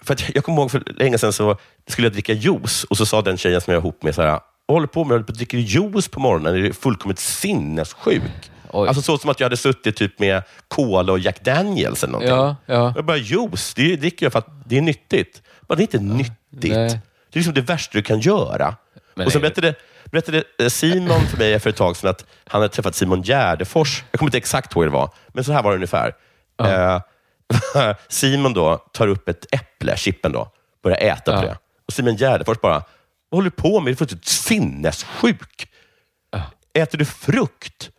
[0.03, 1.57] för att jag kommer ihåg för länge sedan så
[1.89, 4.23] skulle jag dricka juice och så sa den tjejen som jag är ihop med så
[4.23, 8.23] här, "Vad håller på med, jag att dricka juice på morgonen, är du fullkomligt sinnessjuk?
[8.73, 8.89] Oj.
[8.89, 12.37] Alltså så som att jag hade suttit typ med Cola och Jack Daniels eller någonting.
[12.37, 12.93] Ja, ja.
[12.97, 15.43] Jag bara, juice, det dricker jag för att det är nyttigt.
[15.61, 16.73] Men det är inte nyttigt.
[16.75, 17.01] nej.
[17.31, 18.77] Det är liksom det värsta du kan göra.
[19.15, 22.61] Men och sen berättade, berättade eh, Simon för mig för ett tag sedan att han
[22.63, 24.05] hade träffat Simon Gärdefors.
[24.11, 26.13] Jag kommer inte exakt ihåg hur det var, men så här var det ungefär.
[26.63, 27.01] Eh,
[28.09, 30.49] Simon då tar upp ett äpple, chippen då,
[30.83, 31.51] börjar äta på Ja.
[31.51, 31.59] det.
[31.87, 32.73] Och Simon Gärdefors bara,
[33.31, 33.87] vad håller du på med?
[33.87, 35.69] Du är fullständigt sinnessjuk.
[36.73, 37.91] Äter du frukt?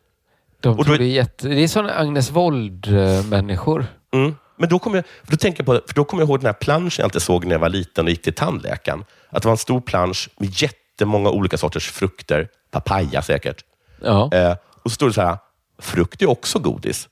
[0.62, 3.86] De Och då det, är jätte, det är sådana Agnes Wold-människor.
[4.14, 4.36] Mm.
[4.58, 6.54] Men då kommer jag, då tänker jag på, för då kommer jag ihåg den här
[6.54, 9.06] planschen jag alltid såg när jag var liten och gick till tandläkaren.
[9.30, 12.48] Att det var en stor plansch med jättemånga olika sorters frukter.
[12.72, 13.64] Papaya säkert.
[14.02, 14.30] Ja.
[14.34, 15.38] Eh, och så står det så här,
[15.80, 17.08] frukt är också godis.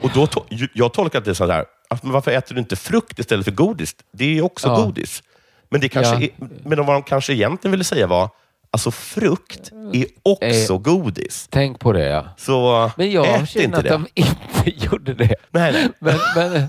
[0.00, 2.76] Och då to, ju- jag tolkar det så här, att, men varför äter du inte
[2.76, 3.94] frukt istället för godis?
[4.12, 4.76] Det är också Ja.
[4.84, 5.22] godis.
[5.70, 6.20] Men, det kanske Ja.
[6.22, 6.28] är,
[6.68, 8.28] men vad de kanske egentligen ville säga var,
[8.70, 10.78] alltså frukt är också Eh.
[10.80, 11.46] godis.
[11.50, 12.24] Tänk på det ja.
[12.36, 13.90] Så Men jag ät känner inte att det.
[13.90, 15.34] de inte gjorde det.
[15.50, 15.88] Nej, nej.
[15.98, 16.68] Men, men,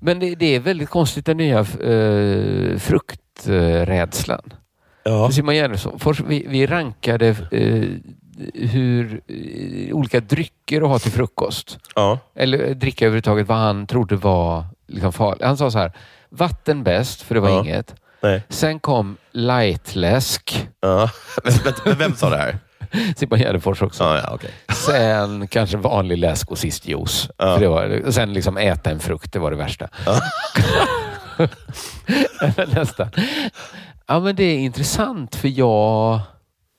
[0.00, 4.52] men det, det är väldigt konstigt den nya uh, frukträdslan.
[5.04, 5.30] Ja.
[5.30, 7.84] Simon Gärdenfors, vi, vi rankade eh,
[8.54, 11.78] hur eh, olika drycker att ha till frukost.
[11.94, 12.18] Ja.
[12.34, 15.42] Eller dricka överhuvudtaget, vad han trodde var liksom farligt.
[15.44, 15.92] Han sa så här,
[16.30, 17.60] vatten bäst, för det var Ja.
[17.60, 17.94] inget.
[18.20, 18.42] Nej.
[18.48, 20.68] Sen kom lightläsk.
[20.80, 21.10] Ja.
[21.44, 22.58] Vänta, Vem sa det här?
[23.16, 24.04] Simon Gärdenfors också.
[24.04, 24.50] Ja, ja, okej.
[24.86, 27.30] Sen kanske vanlig läsk och sist juice.
[27.38, 27.54] Ja.
[27.54, 29.88] För det var, sen liksom äta en frukt, det var det värsta.
[32.74, 33.08] Nästan.
[34.06, 36.20] Ja, men det är intressant för jag...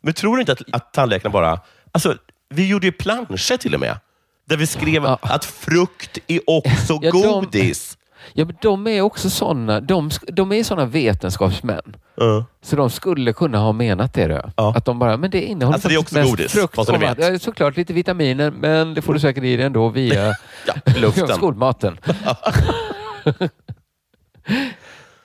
[0.01, 1.59] Men tror du inte att, att tandläkaren bara...
[1.91, 2.15] Alltså,
[2.49, 3.97] vi gjorde ju planscher till och med.
[4.45, 5.19] Där vi skrev Ja.
[5.21, 7.95] att frukt är också Ja, de- godis.
[8.33, 11.95] Ja, men de är också såna, de, de är såna vetenskapsmän.
[12.15, 12.45] Ja.
[12.61, 14.27] Så de skulle kunna ha menat det.
[14.27, 14.41] Då.
[14.55, 14.73] Ja.
[14.77, 16.99] Att de bara, men det innehåller Alltså, det är också godis, frukt och vatten.
[17.17, 17.31] vet.
[17.33, 20.25] Ja, såklart lite vitaminer, men det får du säkert i dig ändå via
[20.67, 21.27] Ja, luften.
[21.35, 21.97] skolmaten.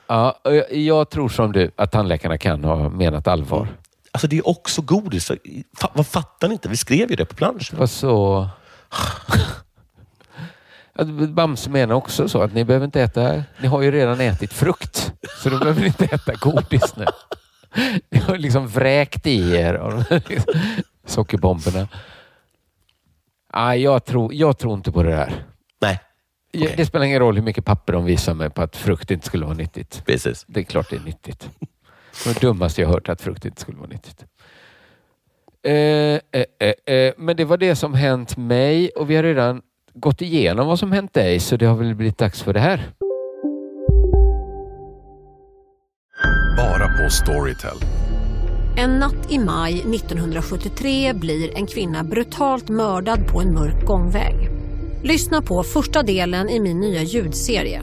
[0.06, 3.68] ja, jag, jag tror som du att tandläkarna kan ha menat allvar.
[4.14, 5.30] Alltså, det är också godis.
[5.76, 6.68] Fa, vad fattar ni inte?
[6.68, 7.78] Vi skrev ju det på planschen.
[7.78, 8.48] Var så...
[11.28, 13.42] Bamse menar också så att ni behöver inte äta...
[13.60, 17.06] Ni har ju redan ätit frukt, så då behöver ni inte äta godis nu.
[18.10, 20.04] Ni har liksom vräkt i er av
[21.06, 21.88] sockerbomberna.
[23.52, 25.44] Ah, jag, tror, jag tror inte på det där.
[25.80, 26.00] Nej,
[26.56, 26.74] Okej.
[26.76, 29.44] Det spelar ingen roll hur mycket papper de visar mig på att frukt inte skulle
[29.44, 30.02] vara nyttigt.
[30.06, 30.44] precis.
[30.48, 31.48] Det är klart det är nyttigt.
[32.14, 34.24] Det var det dummaste jag hört att frukt inte skulle vara nyttigt.
[35.66, 39.62] Eh, eh, eh, eh, men det var det som hänt mig och vi har redan
[39.94, 42.90] gått igenom vad som hänt dig så det har väl blivit dags för det här.
[46.56, 47.76] Bara på Storytel.
[48.76, 54.48] En natt i maj 1973 blir en kvinna brutalt mördad på en mörk gångväg.
[55.02, 57.82] Lyssna på första delen i min nya ljudserie.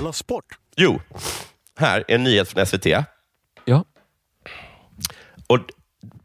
[0.00, 0.44] Della Sport.
[0.76, 1.00] Jo,
[1.78, 2.86] här är en nyhet från SVT.
[3.64, 3.84] Ja.
[5.46, 5.58] Och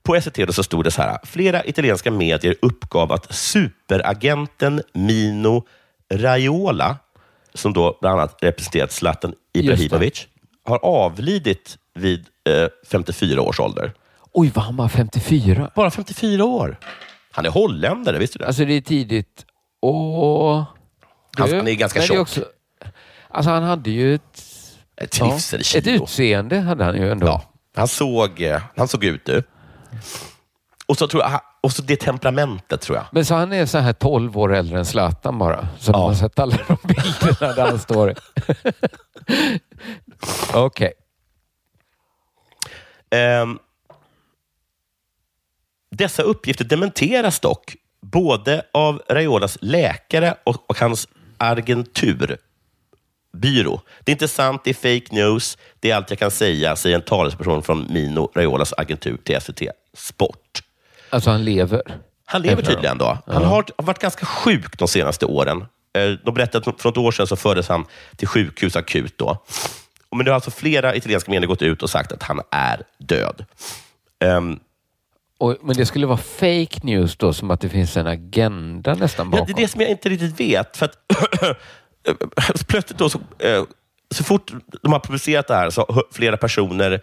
[0.04, 1.18] på SVT så stod det så här.
[1.24, 5.66] Flera italienska medier uppgav att superagenten Mino
[6.14, 6.98] Raiola,
[7.54, 10.28] som då bland annat representerat Zlatan Ibrahimovic,
[10.66, 13.94] har avlidit vid eh, 54 års ålder.
[14.32, 15.72] Oj, vad han var 54.
[15.76, 16.78] Bara 54 år.
[17.32, 18.48] Han är holländare, visste du det?
[18.48, 19.46] Alltså det är tidigt
[19.82, 20.56] och...
[21.38, 22.18] Han- han är ganska tjock.
[22.20, 22.46] också-
[23.36, 24.42] Alltså han hade ju ett...
[24.98, 25.38] Ett Ja,
[25.76, 27.28] ett utseende hade han ju ändå.
[27.28, 27.42] Ja,
[27.76, 29.44] han såg, eh, han såg ut du.
[30.88, 33.06] Och så, tror jag, och så det temperamentet tror jag.
[33.12, 35.68] Men så han är så här 12 år äldre än Zlatan bara.
[35.80, 35.98] Så Ja.
[35.98, 38.14] man har sett alla de bilderna där han står.
[40.54, 40.94] Okej.
[43.10, 43.60] Ehm,
[45.92, 51.08] dessa uppgifter dementeras dock både av Raiolas läkare och, och hans
[53.36, 53.82] agenturbyrå.
[54.04, 55.58] Det är inte sant, det är fake news.
[55.80, 59.62] Det är allt jag kan säga, säger en talesperson från Mino Raiolas agentur till SVT
[59.98, 60.62] Sport.
[61.10, 61.82] Alltså han lever.
[62.26, 63.18] Han lever tydligen då.
[63.28, 65.66] Han har varit ganska sjuk de senaste åren.
[65.98, 69.18] Eh, De berättade att för ett år sedan så fördes han till sjukhus akut.
[69.18, 69.44] Då.
[70.12, 73.46] Men nu har alltså flera italienska medier gått ut och sagt att han är död.
[74.20, 74.60] Ehm,
[75.38, 79.26] Och, men det skulle vara fake news då, som att det finns en agenda nästan
[79.28, 79.46] Ja, bakom.
[79.46, 80.78] det är det som jag inte riktigt vet.
[80.78, 80.98] För att
[82.68, 83.64] plötsligt då, så, eh,
[84.12, 87.02] så fort de har publicerat det här så har flera personer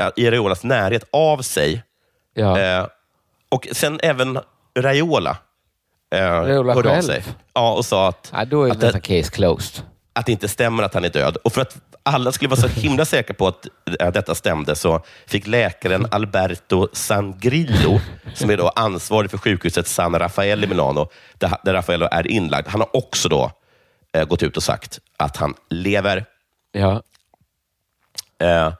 [0.00, 1.82] eh, i Raiolas närhet av sig.
[2.34, 2.60] Ja.
[2.60, 2.86] Eh,
[3.48, 4.38] och sen även
[4.78, 5.36] Raiola
[6.14, 7.02] eh, Raiola hörde av själv?
[7.02, 7.24] sig.
[7.54, 9.84] Ja, och sa att, ja, då är att, det case closed.
[10.12, 11.36] att det inte stämmer att han är död.
[11.36, 13.66] Och för att alla skulle vara så himla säkra på att
[14.14, 18.00] detta stämde så fick läkaren Alberto Sangrillo,
[18.34, 22.68] som är då ansvarig för sjukhuset San Raffaele i Milano, där, där Raffaello är inlagd,
[22.68, 23.50] han har också då
[24.12, 26.24] eh, gått ut och sagt att han lever.
[26.72, 27.02] Ja.
[28.38, 28.72] Eh,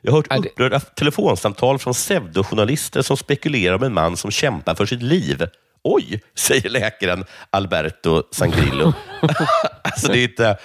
[0.00, 4.74] jag har hört det- upprörda telefonsamtal från pseudojournalister som spekulerar om en man som kämpar
[4.74, 5.46] för sitt liv.
[5.82, 8.92] Oj, säger läkaren Alberto Sangrillo.
[9.82, 10.58] alltså det är inte...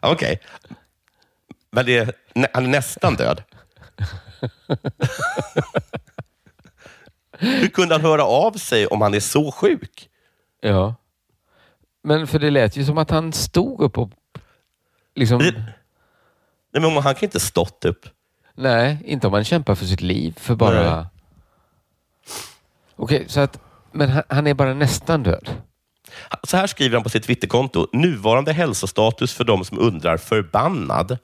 [0.02, 0.40] Okej.
[1.72, 2.12] Men det är,
[2.54, 3.42] han är nästan död.
[7.38, 10.08] Hur kunde han höra av sig om han är så sjuk?
[10.60, 10.94] ja.
[12.04, 14.10] Men för det lät ju som att han stod upp och...
[15.14, 15.62] Liksom, Det-
[16.72, 18.06] Nej, men han kan inte stått upp.
[18.54, 20.34] nej, inte om man kämpar för sitt liv.
[20.38, 20.96] För bara...
[20.96, 21.04] Nej.
[22.96, 23.60] Okej, så att...
[23.92, 25.50] Men han, han är bara nästan död.
[26.42, 27.86] Så här skriver han på sitt Twitterkonto.
[27.92, 31.18] Nuvarande hälsostatus för de som undrar förbannad.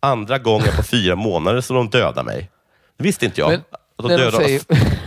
[0.00, 2.50] Andra gången på fyra månader som de dödar mig.
[2.96, 3.50] Det visste inte jag.
[3.50, 4.62] Men, att de när de dödar säger,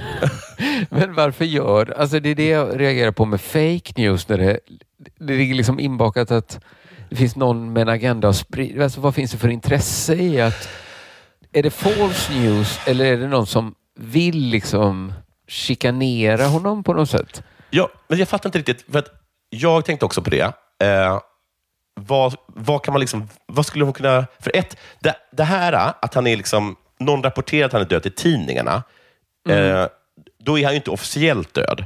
[0.90, 1.94] men varför gör...
[1.98, 4.30] Alltså det är det jag reagerar på med fake news.
[4.30, 4.60] När det,
[5.20, 6.60] det ligger liksom inbakat att
[7.10, 8.84] det finns någon med en agenda att sprida.
[8.84, 10.70] Alltså vad finns det för intresse i att...
[11.52, 15.14] Är det false news eller är det någon som vill liksom
[15.48, 17.44] chikanera honom på något sätt?
[17.70, 18.86] Ja, men jag fattar inte riktigt.
[18.92, 19.10] För att
[19.50, 20.54] jag tänkte också på det.
[20.84, 21.20] Eh,
[22.02, 23.30] vad, vad kan man liksom...
[23.46, 24.26] Vad skulle hon kunna...
[24.40, 26.76] För ett, det, det här att han är liksom...
[27.00, 28.84] Någon rapporterar att han är död i tidningarna.
[29.50, 29.88] Eh,
[30.46, 31.86] då är han ju inte officiellt död.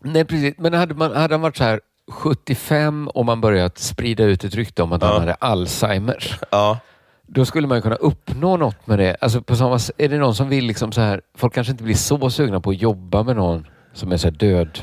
[0.00, 0.54] Nej, precis.
[0.58, 4.54] Men hade, man, hade han varit så här 75 och man börjat sprida ut ett
[4.54, 6.38] rykte om att han hade Alzheimers.
[6.50, 6.78] Ja.
[7.26, 9.16] Då skulle man kunna uppnå något med det.
[9.20, 11.94] Alltså på samma, är det någon som vill liksom så här, folk kanske inte blir
[11.94, 14.80] så sugna på att jobba med någon som är så här död.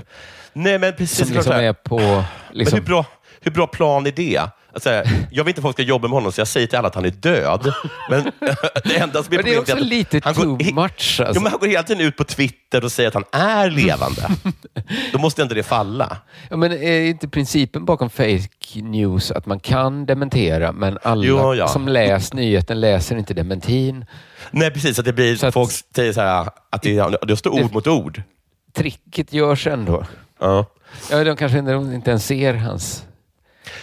[0.53, 1.27] Nej, men precis.
[1.27, 2.23] Som liksom är på...
[2.51, 3.05] Liksom, Men hur bra,
[3.41, 4.41] hur bra plan är det?
[4.77, 4.89] Alltså,
[5.31, 6.95] jag vill inte att folk ska jobba med honom, så jag säger till alla att
[6.95, 7.73] han är död.
[8.09, 8.23] Men
[8.83, 11.15] det enda som är Men det är problemet också att lite han too går, much.
[11.19, 11.43] Ja, Alltså.
[11.43, 14.29] men han går hela tiden ut på Twitter och säger att han är levande.
[15.11, 16.17] Då måste inte det falla.
[16.49, 21.55] Ja, men är inte principen bakom fake news att man kan dementera, men alla Jo,
[21.55, 21.67] ja.
[21.67, 24.05] som läser nyheten läser inte dementin?
[24.51, 24.99] Nej, precis.
[24.99, 27.87] Att det blir, Så att- folk säger så här, att det, det står ord mot
[27.87, 28.21] ord.
[28.75, 30.05] Tricket görs ändå.
[30.39, 30.65] Ja.
[31.11, 33.03] Ja, de kanske inte, inte ens ser hans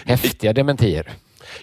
[0.05, 1.11] häftiga dementier.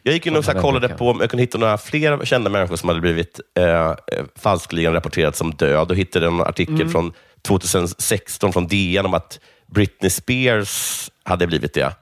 [0.03, 2.75] Jag gick in och så kollade på om jag kunde hitta några fler kända människor
[2.75, 3.93] som hade blivit eh,
[4.35, 6.89] falskligen rapporterat som död och hittade en artikel Mm.
[6.91, 11.93] från 2016 från DN om att Britney Spears hade blivit det.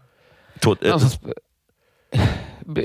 [0.60, 0.98] To, eh,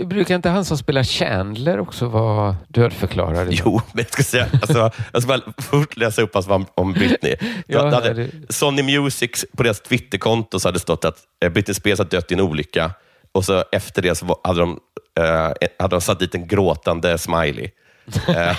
[0.07, 3.49] Brukar inte han som spelar Chandler också vara dödförklarad?
[3.51, 6.92] Jo, men jag ska säga, alltså, jag ska bara först läsa upp vad om, om
[6.92, 7.37] Britney.
[7.66, 11.75] Ja, hade, det- Sony Music, på deras Twitterkonto så hade det stått att eh, Britney
[11.75, 12.90] Spears har dött i en olycka
[13.35, 14.81] och så efter det så hade de,
[15.20, 17.70] eh, hade de satt dit en gråtande smiley.
[18.29, 18.57] Eh,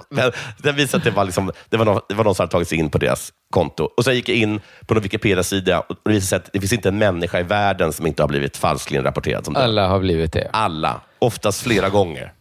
[0.10, 2.52] men den visade att det var, liksom, det, var någon, det var någon som hade
[2.52, 3.84] tagit sig in på deras konto.
[3.96, 6.72] Och Sen gick jag in på någon Wikipedia-sida och det visade sig att det finns
[6.72, 9.56] inte en människa i världen som inte har blivit falskligen rapporterad som.
[9.56, 10.50] Alla har blivit det.
[10.52, 11.00] Alla.
[11.18, 12.32] Oftast flera gånger.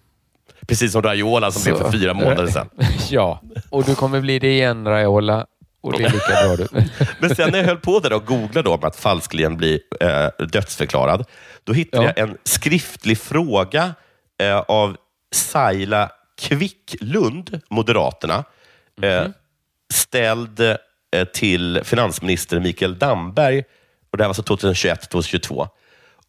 [0.68, 2.70] Precis som Raiola som blev för fyra månader sedan.
[3.10, 5.46] ja, och du kommer bli det igen Raiola.
[5.82, 6.68] Och det är lika bra du.
[7.20, 11.26] Men sen när jag höll på där och googlade om att falskligen bli eh, dödsförklarad,
[11.64, 12.14] då hittade Ja.
[12.16, 13.94] jag en skriftlig fråga
[14.42, 14.98] eh, av
[15.36, 16.10] Saila
[16.42, 18.44] Kvicklund, Moderaterna,
[19.02, 19.26] eh,
[19.94, 20.78] ställd eh,
[21.34, 23.64] till finansminister Mikael Damberg.
[24.12, 25.68] Och det här var alltså 2021-2022.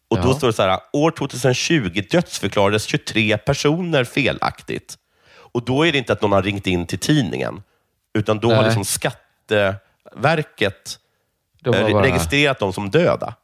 [0.07, 0.33] Och Då Ja.
[0.33, 4.95] står det så här, år 2020 dödsförklarades 23 personer felaktigt.
[5.35, 7.61] Och Då är det inte att någon har ringt in till tidningen,
[8.17, 8.65] utan då har Nej.
[8.65, 8.85] liksom
[9.53, 10.99] Skatteverket
[11.65, 13.35] eh, bara, registrerat dem som döda.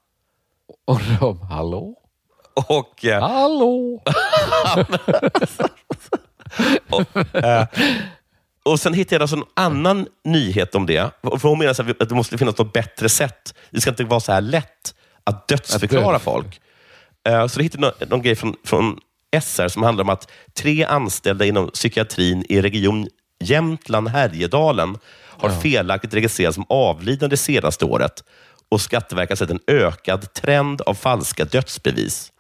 [0.86, 1.96] och de, hallå?
[2.68, 4.04] Och, eh, Hallå?
[8.66, 11.12] och Sen hittade jag alltså en annan nyhet om det.
[11.22, 13.56] För hon menar så att det måste finnas något bättre sätt.
[13.72, 16.62] Det ska inte vara så här lätt att dödsförklara Att folk.
[17.28, 19.00] Eh, Så det hittade någon, någon grej från, från
[19.42, 23.08] SR som handlar om att tre anställda inom psykiatrin i region
[23.40, 28.24] Jämtland-Härjedalen har felaktigt registrerats som avlidna det senaste året
[28.72, 32.32] och Skatteverket har sett en ökad trend av falska dödsbevis.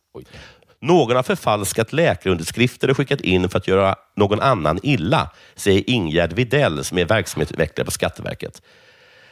[0.81, 6.33] Någon har förfalskat läkarunderskrifter och skickat in för att göra någon annan illa, säger Ingegerd
[6.33, 8.61] Videll som är verksamhetsutvecklare på Skatteverket.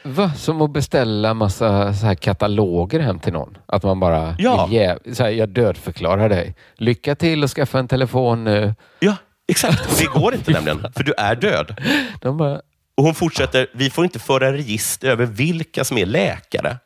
[0.02, 0.32] Va?
[0.36, 3.58] Som att beställa massa så här kataloger hem till någon?
[3.66, 4.68] Att man bara, Ja.
[5.12, 6.54] så här, jag dödförklarar dig.
[6.76, 8.74] Lycka till och skaffa en telefon nu.
[9.00, 9.16] Ja,
[9.48, 9.98] exakt.
[9.98, 11.80] Det går inte nämligen, för du är död.
[12.20, 12.60] De bara,
[12.94, 16.76] Och Hon fortsätter, vi får inte föra register över vilka som är läkare,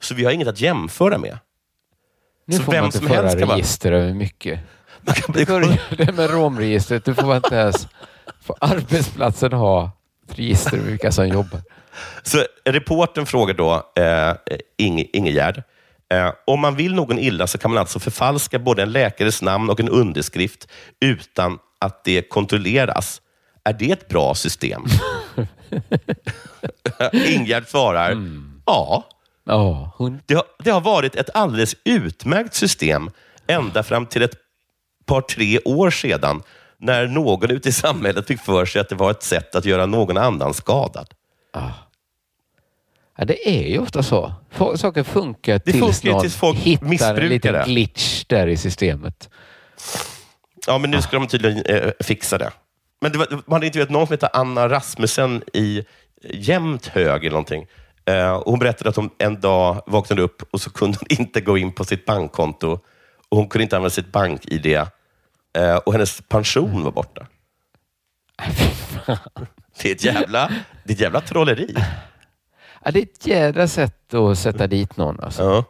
[0.00, 1.38] så vi har inget att jämföra med.
[2.46, 4.60] nu Så får vem man inte som föra helst kan register över mycket.
[5.00, 5.44] Man kan bli
[5.96, 7.88] Det med romregistret, du får inte ens
[8.46, 9.90] på arbetsplatsen ha
[10.28, 11.60] ett register över vilka som jobbar.
[12.22, 14.32] Så reporten frågar då eh,
[14.78, 15.62] Inge, Ingegärd,
[16.12, 19.70] eh, om man vill någon illa så kan man alltså förfalska både en läkares namn
[19.70, 20.68] och en underskrift
[21.00, 23.22] utan att det kontrolleras.
[23.64, 24.84] Är det ett bra system?
[27.12, 28.16] Ingegärd svarar,
[28.66, 29.04] ja.
[29.44, 33.10] Ja, hon, Det har, det har varit ett alldeles utmärkt system
[33.46, 34.34] ända fram till ett
[35.06, 36.42] par, tre år sedan
[36.78, 39.86] när någon ute i samhället fick för sig att det var ett sätt att göra
[39.86, 41.08] någon annan skadad.
[43.16, 44.32] ja, det är ju ofta så.
[44.76, 47.64] Saker funkar tills funkar ju någon tills folk hittar en liten det.
[47.66, 49.30] glitch där i systemet.
[50.66, 52.50] Ja, men nu ska de tydligen eh, fixa det.
[53.00, 55.84] Men det var, man hade intervjuat någon som heter Anna Rasmussen i
[56.22, 57.66] Jämthög eller någonting.
[58.04, 61.40] Eh, och hon berättade att hon en dag vaknade upp och så kunde hon inte
[61.40, 62.80] gå in på sitt bankkonto.
[63.28, 64.66] Och Hon kunde inte använda sitt bank-id.
[65.56, 67.26] Eh, och hennes pension var borta.
[69.82, 70.48] Det är ett jävla,
[70.84, 71.74] det är ett jävla trolleri.
[72.84, 75.20] Ja, det är ett jädra sätt att sätta dit någon.
[75.20, 75.42] Alltså.
[75.42, 75.64] Ja.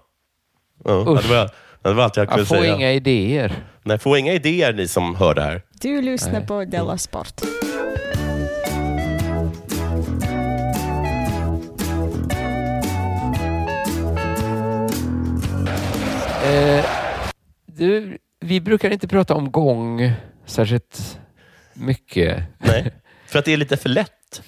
[0.84, 1.22] Ja, Usch.
[1.22, 1.50] det, var,
[1.82, 2.74] det var allt jag kunde Jag får säga.
[2.74, 3.52] inga idéer.
[3.82, 5.62] Nej, få inga idéer ni som hör det här.
[5.80, 6.46] Du lyssnar Nej.
[6.46, 7.40] på Della Sport.
[16.44, 16.84] Eh,
[17.66, 20.12] du, vi brukar inte prata om gång
[20.46, 21.18] särskilt
[21.74, 22.42] mycket.
[22.58, 22.92] Nej,
[23.26, 24.42] för att det är lite för lätt.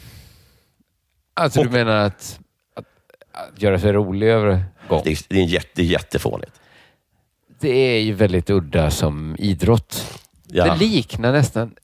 [1.35, 2.41] Alltså Och- du menar att,
[2.75, 2.85] att,
[3.33, 5.01] att göra sig rolig över gång?
[5.05, 6.60] Det är, det är, jätte, jättefånigt.
[7.61, 10.19] Det är ju väldigt udda som idrott.
[10.47, 10.65] Ja.
[10.75, 11.75] Det liknar nästan...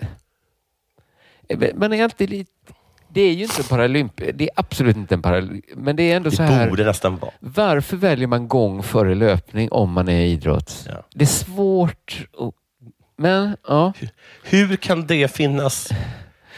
[1.74, 2.50] Man är alltid lite...
[3.08, 4.12] Det är ju inte en paralymp.
[4.34, 5.64] Det är absolut inte en paralymp.
[5.76, 6.68] Men det är ändå så Det här.
[6.68, 7.30] borde nästan vara.
[7.40, 10.84] Varför väljer man gång före löpning om man är i idrott?
[10.88, 11.02] Ja.
[11.14, 12.26] Det är svårt.
[12.38, 12.54] att-
[13.16, 13.92] Men ja.
[14.44, 15.88] Hur kan det finnas?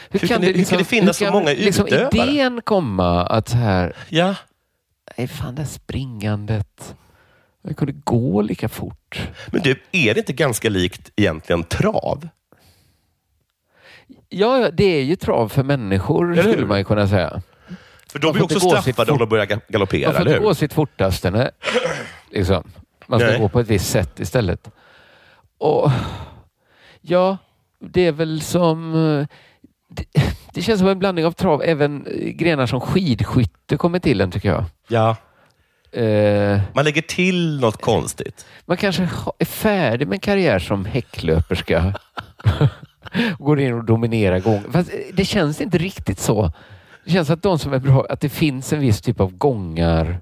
[0.09, 2.31] Hur kan det- hur kan liksom- det finnas hur så kan många liksom utövare?
[2.31, 4.35] idén komma att så här, Ja,
[5.17, 6.95] nej fan det här springandet.
[7.61, 9.29] Jag kunde gå lika fort.
[9.51, 12.27] men du, är det inte ganska likt egentligen trav?
[14.29, 16.51] Ja, det är ju trav för människor Eller hur?
[16.51, 17.41] skulle man ju kunna säga.
[18.11, 20.55] För de blir också straffade om de börjar ga- galoppera, Man får eller inte gå
[20.55, 21.31] sitt fortaste.
[21.31, 21.49] Nej.
[22.31, 22.71] Liksom.
[23.07, 23.39] Man ska Nej.
[23.39, 24.71] gå på ett visst sätt istället.
[25.57, 25.91] Och
[27.01, 27.37] Ja,
[27.79, 28.93] det är väl som...
[28.95, 29.27] eh,
[29.89, 30.05] Det,
[30.53, 31.61] det känns som en blandning av trav.
[31.65, 34.63] Även eh, grenar som skidskytte kommer till en tycker jag.
[34.87, 35.15] Ja,
[35.91, 38.45] Eh, man lägger till något konstigt.
[38.65, 39.09] man kanske
[39.39, 41.99] är färdig med en karriär som häcklöperska.
[43.39, 44.63] Går in och dominerar gång.
[44.71, 46.53] Fast eh, det känns inte riktigt så.
[47.05, 50.19] Det känns att de som är bra, att det finns en viss typ av gångar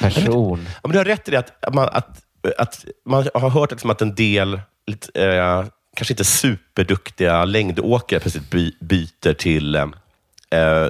[0.00, 0.66] person.
[0.74, 2.22] Ja, men du har rätt i det att, man, att,
[2.58, 5.64] att man har hört liksom att en del lite, eh,
[5.96, 9.86] kanske inte superduktiga längdåkare plötsligt by, byter till, eh,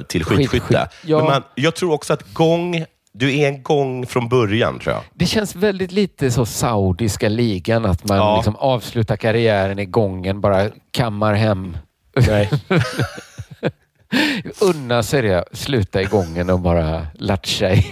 [0.08, 0.48] till skidskytte.
[0.48, 1.18] Skidskytte, ja.
[1.18, 5.02] Men man, jag tror också att gång, du är en gång från början, tror jag.
[5.14, 8.36] Det känns väldigt lite så saudiska ligan att man Ja.
[8.36, 11.76] liksom avslutar karriären i gången, bara kammar hem.
[12.26, 12.50] Nej.
[14.60, 17.82] Unna sig det, sluta i gången och bara latcha in.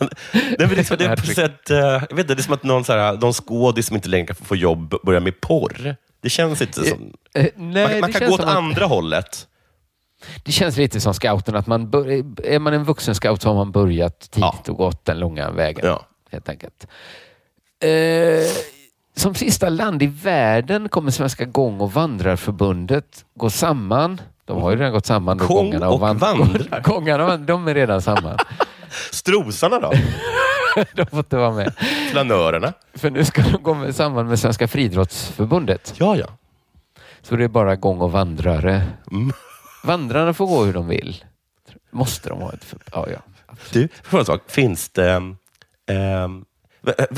[0.32, 2.42] Nej, men det, är som- det, är på sätt, eh, jag vet inte, det är
[2.42, 5.40] som att någon, så här, någon skådis som inte längre kan få jobb börjar med
[5.40, 5.96] porr.
[6.22, 7.12] Det känns inte som...
[7.34, 9.46] Eh, nej, man man det kan känns gå åt att- andra hållet.
[10.44, 12.06] Det känns lite som scouten, att man bör,
[12.46, 15.86] är man en vuxen scout så har man börjat tidigt och gått den långa vägen.
[15.86, 16.06] Ja.
[16.30, 16.86] Helt enkelt.
[17.80, 18.46] Eh,
[19.16, 24.20] som sista land i världen kommer Svenska gång och vandrarförbundet gå samman.
[24.44, 25.38] De har ju redan gått samman.
[25.38, 26.80] Då, Gång gångarna och van- vandrar?
[26.84, 28.38] Gångarna, och de är redan samman.
[29.12, 29.92] Strosarna då?
[30.94, 31.72] de får inte vara med.
[32.10, 32.72] Flanörerna?
[32.94, 35.94] För nu ska de gå med samman med Svenska friidrottsförbundet.
[35.98, 36.26] Ja, ja.
[37.22, 38.82] Så det är bara gång och vandrare.
[39.12, 39.32] Mm.
[39.84, 41.24] Vandrarna får gå hur de vill.
[41.90, 42.78] Måste de ha ett för...
[42.92, 43.18] Ja, ja.
[43.72, 45.36] Du, för en sak, finns det...
[45.86, 46.44] ehm,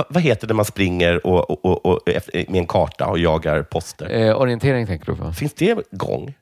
[0.08, 2.00] vad, heter det man springer och, och, och, och,
[2.32, 4.08] med en karta och jagar poster?
[4.08, 5.32] Eh, orientering tänker du på?
[5.32, 6.34] Finns det gång?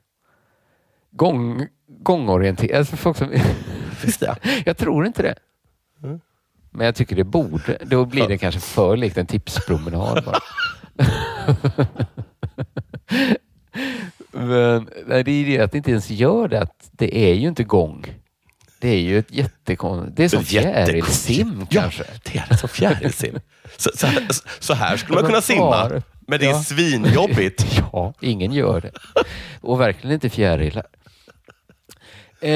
[1.11, 2.77] Gång, gångorientering.
[2.77, 3.29] Alltså folk som...
[3.95, 4.35] Finns det?
[4.65, 5.35] jag tror inte det.
[6.03, 6.19] Mm.
[6.71, 7.77] Men jag tycker det borde.
[7.81, 10.39] Då blir det kanske för likt en tipspromenad bara.
[14.35, 16.61] Men nej, det är det att det inte ens gör det.
[16.61, 18.05] Att det är ju inte gång.
[18.79, 20.17] Det är ju ett jättekonstigt...
[20.17, 22.03] Det är som fjärilsim Ja, kanske.
[22.23, 23.39] det är som fjärilsim.
[23.77, 24.27] Så, så, här,
[24.59, 26.63] så här skulle man kunna simma, men det är Ja.
[26.63, 27.65] svinjobbigt.
[27.93, 28.91] Ja, ingen gör det.
[29.61, 30.85] Och verkligen inte fjärilar.
[32.41, 32.51] Eh,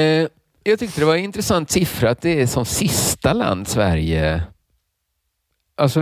[0.62, 4.42] jag tyckte det var en intressant siffra att det är som sista land Sverige...
[5.76, 6.00] Alltså,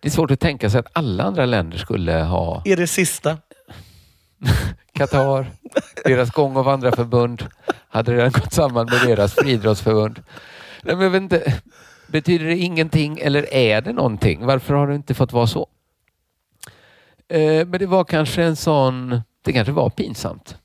[0.00, 3.38] det är svårt att tänka sig att alla andra länder skulle ha Är det sista?
[4.92, 5.46] Qatar,
[6.04, 7.46] deras gång och vandrarförbund
[7.88, 10.22] hade redan gått samman med deras friidrottsförbund.
[10.82, 11.62] Nej, men jag vet inte,
[12.06, 14.46] betyder det ingenting eller är det någonting?
[14.46, 15.68] Varför har det inte fått vara så?
[17.28, 19.22] Eh, men det var kanske en sån...
[19.44, 20.56] Det kanske var pinsamt.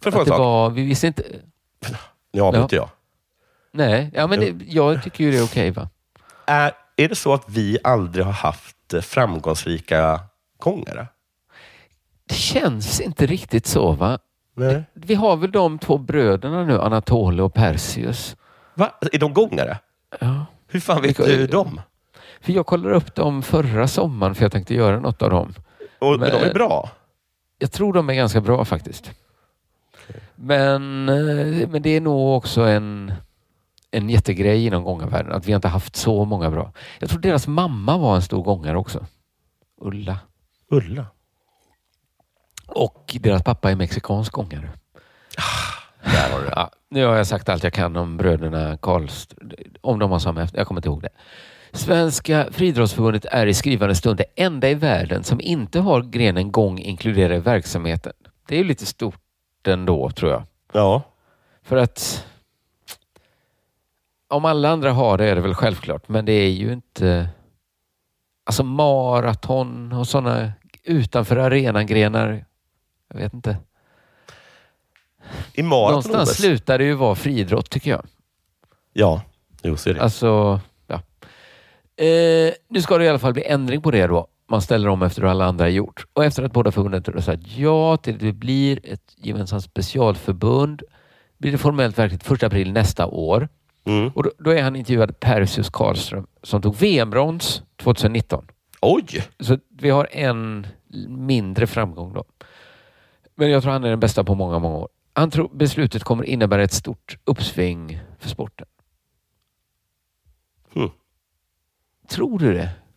[0.00, 0.38] Fråga Att det sak?
[0.38, 1.22] var, vi visste inte...
[2.32, 2.88] Nu avbryter jag.
[3.72, 5.88] Nej, ja, men det, jag tycker ju det är okej va?
[6.46, 10.20] Är, är det så att vi aldrig har haft framgångsrika
[10.58, 11.06] gångare?
[12.28, 14.18] Det känns inte riktigt så va?
[14.54, 14.82] Nej.
[14.94, 18.36] Vi har väl de två bröderna nu, Anatole och Perseus.
[18.74, 18.92] Va?
[19.12, 19.78] Är de gångare?
[20.20, 20.46] Ja.
[20.68, 21.80] Hur fan vet du dem?
[22.40, 25.54] För jag kollade upp dem förra sommaren för jag tänkte göra något av dem.
[25.98, 26.90] Och Men- de är bra?
[27.58, 29.10] Jag tror de är ganska bra faktiskt.
[30.34, 33.12] Men, eh, men det är nog också en,
[33.90, 36.72] en jättegrej inom gångarvärlden att vi inte haft så många bra.
[36.98, 39.06] Jag tror deras mamma var en stor gångare också.
[39.80, 40.18] Ulla.
[40.70, 41.06] Ulla?
[42.66, 44.70] Och deras pappa är mexikansk gångare.
[46.04, 46.48] Där har du.
[46.56, 49.34] Ja, nu har jag sagt allt jag kan om bröderna Karlst...
[49.80, 50.58] Om de har samma efter.
[50.58, 51.08] Jag kommer inte ihåg det.
[51.72, 56.78] Svenska friidrottsförbundet är i skrivande stund det enda i världen som inte har grenen gång
[56.78, 58.12] inkluderad i verksamheten.
[58.48, 59.20] Det är ju lite stort
[59.66, 60.42] ändå, tror jag.
[60.72, 61.02] Ja.
[61.62, 62.26] För att
[64.28, 67.28] om alla andra har det är det väl självklart, men det är ju inte...
[68.44, 70.52] Alltså maraton och sådana
[70.84, 72.44] utanför arenagrenar.
[73.08, 73.56] Jag vet inte.
[75.52, 76.36] I maraton Någonstans OS?
[76.36, 78.06] slutar det ju vara friidrott tycker jag.
[78.92, 79.22] Ja,
[79.62, 80.02] jo så är det.
[80.02, 81.02] Alltså, ja.
[82.04, 84.26] Eh, nu ska det i alla fall bli ändring på det då.
[84.48, 86.06] Man ställer om efter hur alla andra har gjort.
[86.12, 90.82] Och efter att båda förbunden har sagt ja till att det blir ett gemensamt specialförbund
[91.38, 93.48] blir det formellt verkligt första april nästa år.
[93.84, 94.08] Mm.
[94.08, 98.46] Och då, då är han intervjuad Perseus Karlström som tog VM-brons 2019.
[98.80, 99.04] Oj!
[99.40, 100.66] Så vi har en
[101.08, 102.24] mindre framgång då.
[103.36, 104.88] Men jag tror han är den bästa på många, många år.
[105.12, 108.66] Han tror beslutet kommer innebära ett stort uppsving för sporten.
[110.74, 110.90] Hmm.
[112.08, 112.70] Tror du det?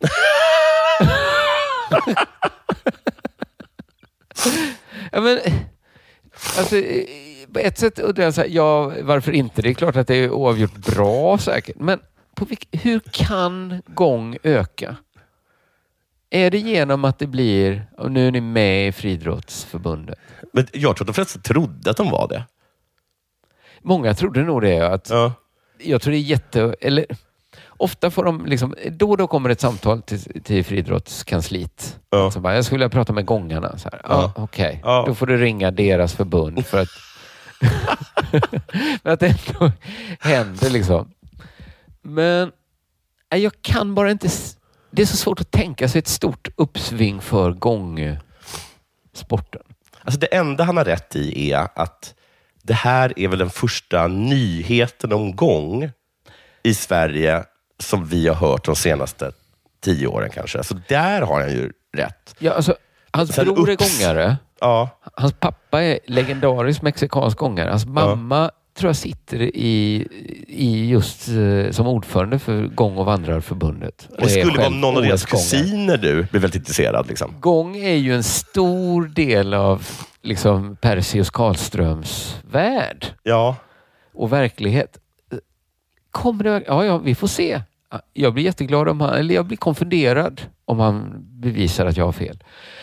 [5.12, 5.38] ja, men,
[6.58, 6.76] alltså,
[7.52, 9.62] på ett sätt undrar jag, så här, ja, varför inte?
[9.62, 11.76] Det är klart att det är oavgjort bra säkert.
[11.78, 12.00] Men
[12.34, 14.96] på vilk, hur kan gång öka?
[16.30, 20.18] Är det genom att det blir, och nu är ni med i Friidrottsförbundet?
[20.52, 22.44] Men jag tror att de flesta trodde att de var det.
[23.82, 24.80] Många trodde nog det.
[24.92, 25.32] Att, Ja.
[25.78, 26.74] Jag tror det är jätte...
[26.80, 27.06] Eller,
[27.68, 31.98] ofta får de liksom, då och då kommer ett samtal till, till friidrottskansliet.
[32.10, 32.30] Ja.
[32.30, 33.78] Så bara, jag skulle vilja prata med gångarna.
[33.78, 34.32] Så här, ja.
[34.36, 34.42] Ja.
[34.42, 35.04] Okej, Ja.
[35.06, 36.88] då får du ringa deras förbund för att,
[39.02, 39.72] för att det ändå
[40.20, 41.10] händer liksom.
[42.02, 42.52] Men
[43.28, 44.28] jag kan bara inte...
[44.90, 49.62] Det är så svårt att tänka sig ett stort uppsving för gångsporten.
[50.04, 52.14] Alltså det enda han har rätt i är att
[52.62, 55.90] det här är väl den första nyheten om gång
[56.62, 57.44] i Sverige
[57.78, 59.32] som vi har hört de senaste
[59.80, 60.64] tio åren kanske.
[60.64, 62.34] Så där har han ju rätt.
[62.38, 62.76] Ja, alltså,
[63.10, 64.36] hans Sen bror är upps- gångare.
[64.60, 67.70] Ja, Hans pappa är legendarisk mexikansk gångare.
[67.70, 68.50] Hans mamma
[68.80, 70.06] tror jag sitter i,
[70.48, 74.08] i just eh, som ordförande för Gång och vandrarförbundet.
[74.10, 77.08] Och det skulle vara någon av deras kusiner du blir väldigt intresserad.
[77.08, 77.34] Liksom.
[77.40, 79.88] Gång är ju en stor del av
[80.22, 83.56] liksom, Perseus Karlströms värld Ja,
[84.14, 84.98] och verklighet.
[86.10, 87.62] Kommer det, ja, ja, vi får se.
[88.12, 92.12] Jag blir jätteglad om han, eller jag blir konfunderad om han bevisar att jag har
[92.12, 92.38] fel.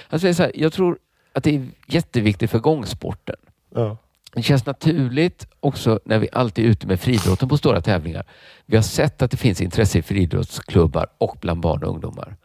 [0.09, 0.97] Han säger så här, jag tror
[1.33, 3.35] att det är jätteviktigt för gångsporten.
[3.75, 3.97] ja.
[4.33, 8.25] Det känns naturligt också när vi alltid är ute med friidrotten på stora tävlingar.
[8.65, 12.35] Vi har sett att det finns intresse i friidrottsklubbar och bland barn och ungdomar.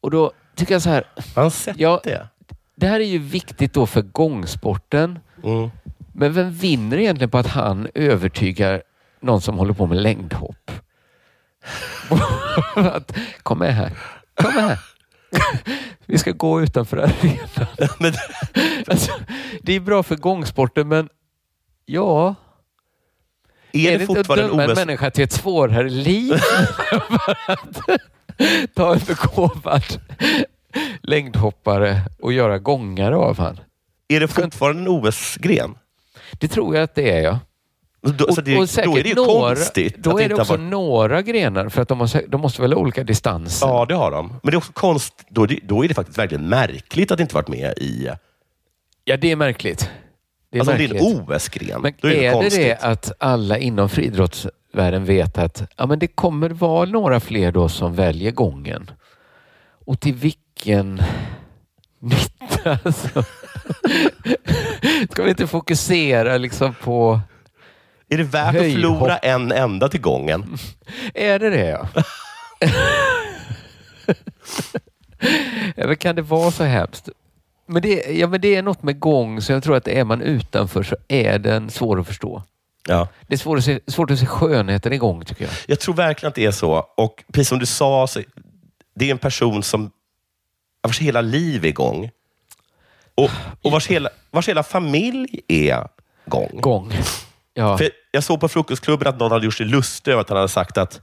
[0.00, 2.00] Och då tycker jag så här, Har han sett Ja.
[2.04, 2.28] det?
[2.76, 5.18] det här är ju viktigt då för gångsporten.
[5.44, 5.70] Mm.
[6.12, 8.82] Men vem vinner egentligen på att han övertygar
[9.20, 10.70] någon som håller på med längdhopp?
[12.76, 13.12] att,
[13.42, 13.92] kom med här.
[14.34, 14.78] Kom med här.
[16.06, 18.14] Vi ska gå utanför arenan.
[18.88, 19.12] Alltså,
[19.62, 21.08] det är bra för gångsporten, men
[21.86, 22.34] ja,
[23.72, 24.76] är, är det inte att döma en en OS...
[24.76, 28.00] människa till ett svårare liv för att
[28.74, 29.84] ta en begåvad
[31.02, 33.60] längdhoppare och göra gångare av han?
[34.08, 35.74] Är det fortfarande en OS-gren?
[36.32, 37.38] Det tror jag att det är, ja.
[38.00, 39.96] Då, så det, säkert då är det ju några, konstigt.
[39.98, 40.70] Då är det också varit...
[40.70, 43.66] några grenar, för att de, har, de måste väl ha olika distanser.
[43.66, 44.28] Ja, det har de.
[44.28, 45.14] Men det är också konst...
[45.28, 48.10] Då är det, då är det faktiskt verkligen märkligt att inte varit med i...
[49.04, 49.90] Ja, det är märkligt.
[50.50, 51.00] Det är alltså om märkligt.
[51.00, 52.62] det är en OS-gren, Men då är det, är det konstigt.
[52.62, 57.68] det att alla inom friidrottsvärlden vet att ja, men det kommer vara några fler då
[57.68, 58.90] som väljer gången?
[59.86, 61.02] Och till vilken
[61.98, 62.32] nytta?
[62.84, 63.24] Alltså.
[65.10, 67.20] Ska vi inte fokusera liksom på...
[68.08, 68.92] Är det värt Höjdhopp.
[68.92, 70.58] att förlora en enda till gången?
[71.14, 71.88] Är det det?
[75.76, 77.08] Ja, men kan det vara så hemskt?
[77.66, 80.22] Men det, ja, men det är något med gång, så jag tror att är man
[80.22, 82.42] utanför så är den svår att förstå.
[82.88, 83.08] Ja.
[83.26, 85.52] Det är svårt att se, svårt att se skönheten i gång tycker jag.
[85.66, 86.86] Jag tror verkligen att det är så.
[86.96, 88.22] Och precis som du sa, så
[88.94, 89.90] det är en person som
[90.82, 92.10] vars hela liv är igång.
[93.14, 93.30] Och,
[93.62, 95.88] och vars, hela, vars hela familj är
[96.26, 96.60] gång.
[96.60, 96.92] Gång.
[97.58, 97.78] Ja.
[97.78, 100.48] För jag såg på Frukostklubben att någon hade gjort sig lustig över att han hade
[100.48, 101.00] sagt att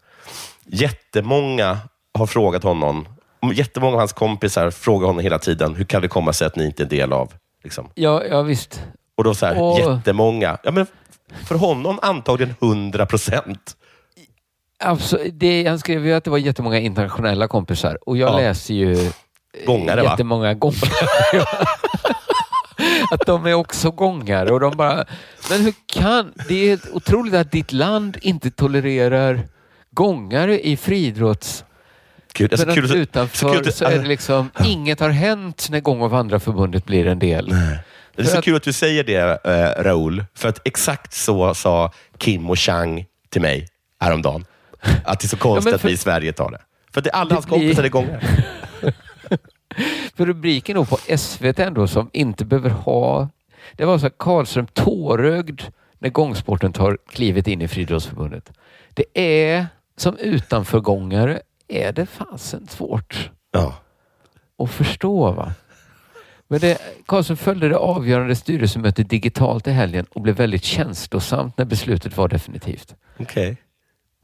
[0.65, 1.77] jättemånga
[2.17, 3.07] har frågat honom,
[3.53, 6.65] jättemånga av hans kompisar frågar honom hela tiden, hur kan det komma sig att ni
[6.65, 7.31] inte är en del av...
[7.63, 7.89] Liksom.
[7.93, 8.83] Ja, ja, visst.
[9.17, 10.57] Och då så här, Och- jättemånga.
[10.63, 10.85] Ja, men
[11.45, 13.77] för honom antagligen 100 procent.
[15.31, 18.37] Det, han skrev ju att det var jättemånga internationella kompisar och jag Ja.
[18.37, 19.11] läser ju eh,
[19.65, 20.09] Gångare, va?
[20.09, 20.91] jättemånga gångare.
[23.13, 25.05] att de är också gångare och de bara,
[25.49, 29.39] men hur kan, det är helt otroligt att ditt land inte tolererar
[29.91, 31.65] gångare i friidrotts...
[32.33, 32.49] Kul.
[32.51, 35.79] Alltså, Men att kul, utanför så kul, så är det liksom, inget har hänt när
[35.79, 37.49] Gång och vandrarförbundet blir en del.
[37.49, 40.25] Det är För så att- kul att du säger det, eh, Raoul.
[40.35, 43.67] För att exakt så sa Kim och Chang till mig
[43.99, 44.45] häromdagen.
[45.05, 46.61] Att det är så konstigt Ja, men att för- vi i Sverige tar det.
[46.93, 48.21] För att det är alla hans kompisar är gångare.
[50.15, 53.29] För rubriken då på SVT ändå som inte behöver ha...
[53.73, 55.61] Det var så här, Karlström tårögd
[55.99, 58.51] när gångsporten tar klivet in i Friidrottsförbundet.
[58.93, 59.05] Det
[59.47, 59.67] är
[59.97, 63.75] som utanförgångare är det fasen svårt Ja.
[64.57, 65.31] att förstå.
[65.31, 65.53] va?
[66.47, 71.65] Men det, Karlsson följde det avgörande styrelsemötet digitalt i helgen och blev väldigt känslosamt när
[71.65, 72.95] beslutet var definitivt.
[73.19, 73.57] Okej.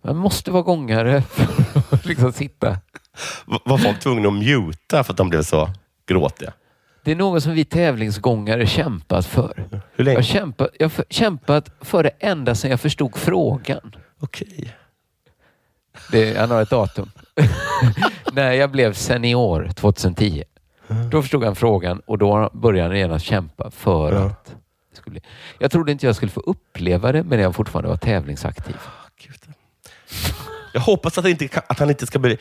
[0.03, 2.77] Man måste vara gångare för att liksom sitta.
[3.45, 5.69] Var folk tvungna att muta för att de blev så
[6.07, 6.53] gråtiga?
[7.03, 9.53] Det är något som vi tävlingsgångare kämpat för.
[9.71, 10.17] Hur Jag länge?
[10.17, 13.95] har kämpat, jag har för- kämpat för det ända sedan jag förstod frågan.
[14.19, 14.75] Okej.
[16.11, 17.11] Det, han har ett datum.
[18.33, 20.43] När jag blev senior 2010.
[21.11, 24.19] Då förstod han frågan och då började han genast kämpa för Ja.
[24.25, 24.45] att
[24.91, 25.19] det skulle.
[25.59, 28.75] Jag trodde inte jag skulle få uppleva det, men jag fortfarande var tävlingsaktiv.
[29.23, 29.35] Gud.
[30.73, 32.37] Jag hoppas att han inte, att han inte ska bli...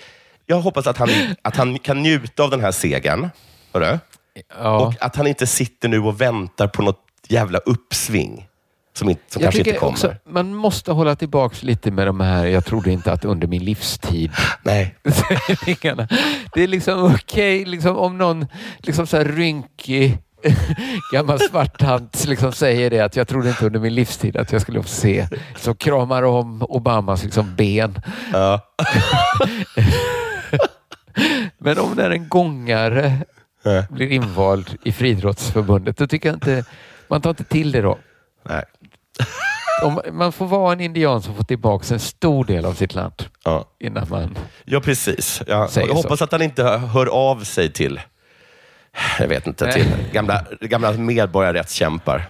[0.50, 1.08] Jag hoppas att han,
[1.42, 3.28] att han kan njuta av den här segern.
[3.72, 3.98] Hörru?
[4.58, 4.78] Ja.
[4.78, 8.48] Och att han inte sitter nu och väntar på något jävla uppsving
[8.94, 9.92] som, inte, som jag kanske inte kommer.
[9.92, 13.64] också, man måste hålla tillbaks lite med de här, jag trodde inte att under min
[13.64, 14.30] livstid
[14.62, 14.94] Nej.
[16.54, 18.46] Det är liksom okej liksom om någon
[18.78, 20.18] liksom så här rynkig
[21.12, 24.82] gammal svarttant liksom säger det att jag trodde inte under min livstid att jag skulle
[24.82, 28.00] få se som kramar om Obamas liksom ben.
[28.32, 28.60] Ja.
[31.58, 33.12] Men om när en gångare
[33.90, 36.64] blir invald i friidrottsförbundet, då tycker jag inte,
[37.08, 37.98] man tar inte till det då.
[38.42, 38.64] Nej.
[39.82, 43.24] Om, man får vara en indian som får tillbaka en stor del av sitt land
[43.44, 43.64] Ja.
[43.80, 44.38] innan man...
[44.64, 45.42] ja, precis.
[45.46, 46.02] Jag, Säger jag så.
[46.02, 48.00] hoppas att han inte hör av sig till,
[49.18, 52.28] jag vet inte, till gamla, gamla medborgarrättskämpar.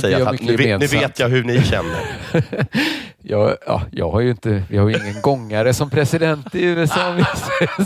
[0.00, 2.16] Säga att nu, nu vet jag hur ni känner.
[3.26, 7.16] Jag, ja, jag har ju inte, vi har ju ingen gångare som president i USA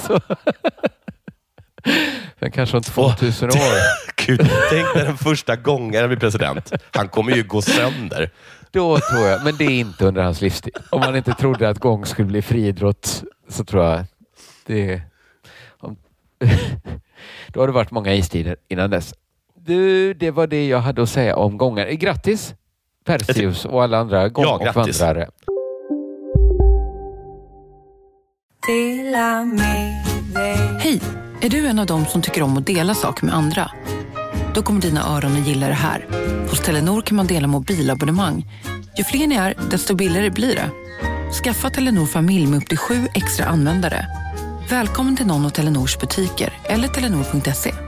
[0.07, 0.21] så.
[2.39, 3.55] Men kanske om 2000 år.
[4.27, 6.73] Gud, tänk när den första gångaren blir president.
[6.91, 8.31] Han kommer ju gå sönder.
[8.71, 10.77] Då tror jag, men det är inte under hans livstid.
[10.91, 14.05] Om man inte trodde att gång skulle bli friidrott så tror jag
[14.67, 15.03] det...
[15.81, 15.97] Om,
[17.49, 19.15] då har det varit många istider innan dess.
[19.55, 21.95] Du, det var det jag hade att säga om gångare.
[21.97, 22.55] Grattis
[23.09, 25.29] Perseus och alla andra gång Ja, och vandrare.
[30.79, 31.01] Hej!
[31.41, 33.71] Är du en av dem som tycker om att dela saker med andra?
[34.55, 36.07] Då kommer dina öron att gilla det här.
[36.51, 38.47] Hos Telenor kan man dela mobilabonnemang.
[38.99, 40.71] Ju fler ni är, desto billigare blir det.
[41.45, 44.07] Skaffa Telenor familj med upp till sju extra användare.
[44.71, 47.88] Välkommen till någon av Telenors butiker eller telenor.se.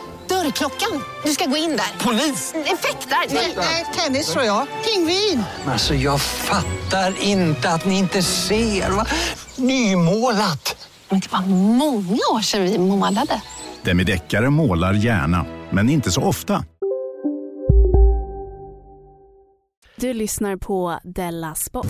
[0.27, 1.03] Dörrklockan.
[1.25, 2.05] Du ska gå in där.
[2.05, 2.53] Polis?
[2.65, 3.17] Effektar?
[3.57, 4.67] Nej, tennis tror jag.
[4.85, 5.43] Pingvin.
[5.67, 8.89] Alltså jag fattar inte att ni inte ser.
[8.89, 9.05] Va?
[9.55, 10.87] Nymålat!
[11.09, 13.41] Men det var många år sedan vi målade.
[13.81, 16.65] Demideckare målar gärna, men inte så ofta.
[19.95, 21.87] Du lyssnar på Della Sport.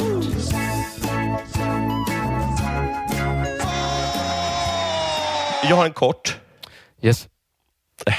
[5.69, 6.37] Jag har en kort.
[7.01, 7.27] Yes.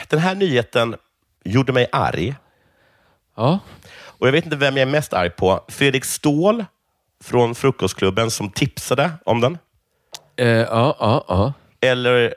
[0.08, 0.96] Den här nyheten
[1.44, 2.34] gjorde mig arg.
[3.36, 3.58] Ja.
[3.94, 5.64] Och Jag vet inte vem jag är mest arg på.
[5.68, 6.64] Fredrik Ståhl
[7.24, 9.58] från Frukostklubben som tipsade om den.
[10.36, 11.52] Eh, ja, ja, ja.
[11.80, 12.34] Eller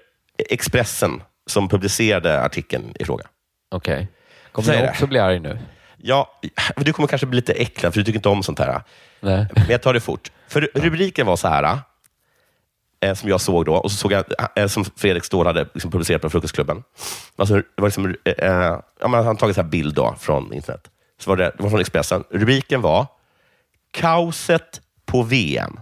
[0.50, 3.26] Expressen som publicerade artikeln i fråga.
[3.72, 4.08] Okej.
[4.52, 4.89] Kommer Säg jag det.
[4.89, 5.60] också bli arg nu?
[5.98, 6.39] Ja,
[6.76, 8.82] du kommer kanske bli lite äcklad för du tycker inte om sånt här.
[9.20, 9.46] Nej.
[9.56, 10.32] Men jag tar det fort.
[10.48, 11.80] För rubriken var så här,
[13.14, 14.26] som jag såg då, och så såg jag,
[14.56, 16.84] eh, som Fredrik Ståhl hade liksom publicerat på Frukostklubben.
[17.36, 20.89] Alltså, det var liksom, eh, eh, ja, man hade tagit en bild då från internet.
[21.20, 22.24] Så var det, det var från Expressen.
[22.30, 23.08] Rubriken var
[23.91, 25.80] Kaoset på VM.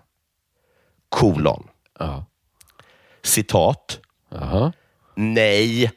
[1.10, 1.68] Kolon.
[2.00, 2.26] Ja.
[3.24, 4.00] Citat.
[4.30, 4.74] Jaha.
[5.16, 5.92] Nej,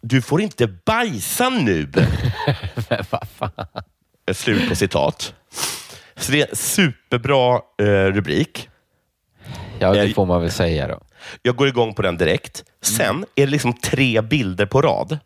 [0.00, 1.92] du får inte bajsa nu.
[4.32, 5.34] Slut på citat.
[6.16, 8.68] Så det är en superbra eh, rubrik.
[9.78, 11.00] Ja, det får man väl säga då.
[11.42, 12.64] Jag går igång på den direkt.
[12.82, 15.18] Sen är det liksom tre bilder på rad.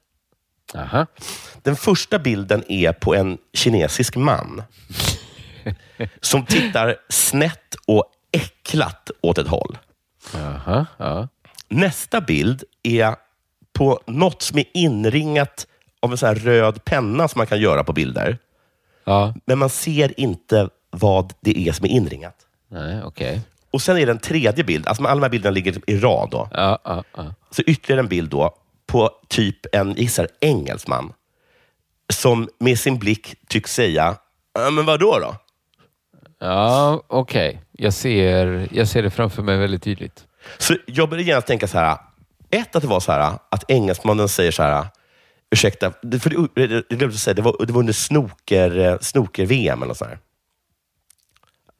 [0.75, 1.07] Aha.
[1.63, 4.63] Den första bilden är på en kinesisk man
[6.21, 9.79] som tittar snett och äcklat åt ett håll.
[10.35, 11.29] Aha, ja.
[11.69, 13.15] Nästa bild är
[13.73, 15.67] på något som är inringat
[16.01, 18.39] av en sån röd penna som man kan göra på bilder.
[19.05, 19.35] Ja.
[19.47, 22.37] Men man ser inte vad det är som är inringat.
[22.69, 23.41] Nej, okej.
[23.73, 24.87] Och sen är det en tredje bild.
[24.89, 26.31] Alltså alla de här bilderna ligger i rad.
[26.31, 26.49] Då.
[26.53, 27.35] Ja, ja, ja.
[27.51, 28.55] Så ytterligare en bild då
[28.87, 31.13] på typ en gissar, engelsman
[32.13, 34.17] som med sin blick tycks säga,
[34.55, 35.19] "Ja, men vad då?
[35.19, 35.37] då?
[36.41, 37.63] Ja, okej.
[37.73, 40.27] Jag, ser, jag ser det framför mig väldigt tydligt.
[40.59, 41.99] Så jag började genast tänka så här.
[42.51, 44.87] Ett, att det var så här att engelsmannen säger så här.
[45.51, 45.91] Ursäkta,
[46.21, 49.95] för det, det, det, det, säga, det, var, det var under snooker, eh, snooker-VM eller
[49.95, 50.19] sånt här.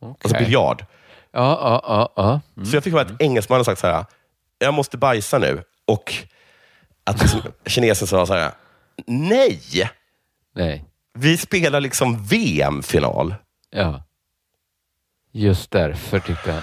[0.03, 0.45] Alltså Okej.
[0.45, 0.85] biljard.
[1.33, 2.13] Ja, ja, ja.
[2.17, 2.41] ja.
[2.57, 2.67] Mm.
[2.67, 4.05] Så jag fick höra att engelsmannen sagt så här.
[4.59, 5.63] Jag måste bajsa nu.
[5.87, 6.15] Och
[7.05, 8.53] att liksom, kinesen sa så här.
[9.07, 9.91] Nej!
[10.55, 10.85] Nej.
[11.15, 13.35] Vi spelar liksom VM-final.
[13.71, 14.03] Ja.
[15.33, 16.63] Just därför tyckte han.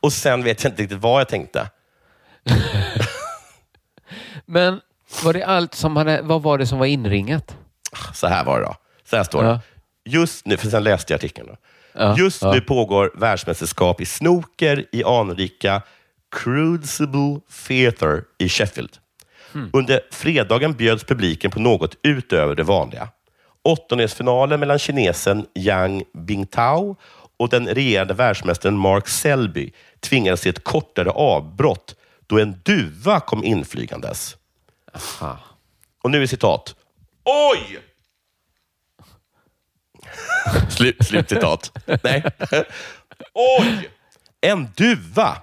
[0.00, 1.70] Och sen vet jag inte riktigt vad jag tänkte.
[4.46, 4.80] Men
[5.24, 7.56] var det allt som hade, vad var det som var inringat?
[8.14, 8.74] Så här var det då.
[9.04, 9.50] Så här står Ja.
[9.50, 9.60] det.
[10.10, 11.48] Just nu, för sen läste jag artikeln.
[11.48, 11.56] Då.
[11.98, 12.52] Ja, Just ja.
[12.52, 15.82] nu pågår världsmästerskap i snooker i anrika
[16.36, 18.90] Crucible Theatre i Sheffield.
[19.52, 19.70] Hmm.
[19.72, 23.08] Under fredagen bjöds publiken på något utöver det vanliga.
[23.64, 26.96] Åttondelsfinalen mellan kinesen Yang Bingtao
[27.36, 31.96] och den regerande världsmästaren Mark Selby tvingades till ett kortare avbrott
[32.26, 34.36] då en duva kom inflygandes.
[36.02, 36.74] Och nu är citat.
[37.24, 37.80] Oj!
[40.70, 41.72] Slut, slutcitat.
[42.02, 42.24] Nej.
[43.34, 43.90] Oj!
[44.40, 45.36] En duva.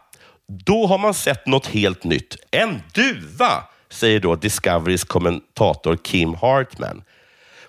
[0.47, 2.35] Då har man sett något helt nytt.
[2.51, 7.03] En duva, säger då Discoverys kommentator Kim Hartman.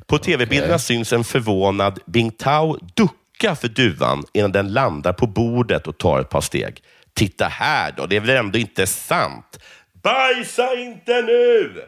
[0.06, 5.98] På tv-bilderna syns en förvånad Bingtao ducka för duvan innan den landar på bordet och
[5.98, 6.82] tar ett par steg.
[7.14, 9.58] Titta här då, det är väl ändå inte sant?
[10.02, 11.82] Bajsa inte nu!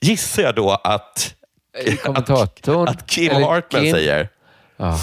[0.00, 1.34] Gissar jag då att,
[2.02, 2.88] Kommentatorn?
[2.88, 3.92] att Kim Eller Hartman Kim?
[3.92, 4.28] säger.
[4.76, 4.98] Ja.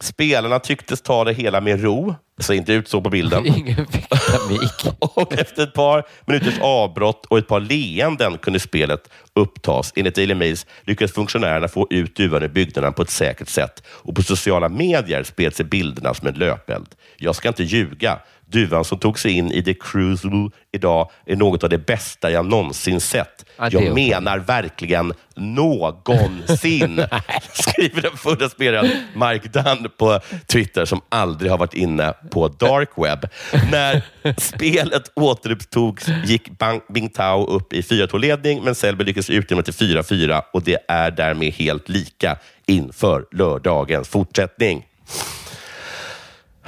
[0.00, 2.14] Spelarna tycktes ta det hela med ro.
[2.36, 3.46] Det ser inte ut så på bilden.
[3.56, 4.86] Ingen panik.
[4.98, 9.92] Och efter ett par minuters avbrott och ett par leenden kunde spelet upptas.
[9.96, 13.82] Enligt Daily Mails lyckades funktionärerna få ut duvan ur byggnaden på ett säkert sätt.
[13.86, 16.88] Och på sociala medier spred sig bilderna som en löpeld.
[17.16, 18.18] Jag ska inte ljuga.
[18.50, 22.46] Duvan som tog sig in i The Crucible idag är något av det bästa jag
[22.46, 23.44] någonsin sett.
[23.58, 27.04] Är jag menar verkligen någonsin,
[27.52, 32.90] skriver den förra spelaren Mike Dunn på Twitter som aldrig har varit inne på dark
[32.96, 33.26] web.
[33.70, 34.02] När
[34.38, 40.62] spelet återupptogs gick Bang, Bingtao upp i 4-2-ledning, men Selby lyckades utjämna till 4-4 och
[40.62, 42.36] det är därmed helt lika
[42.66, 44.86] inför lördagens fortsättning.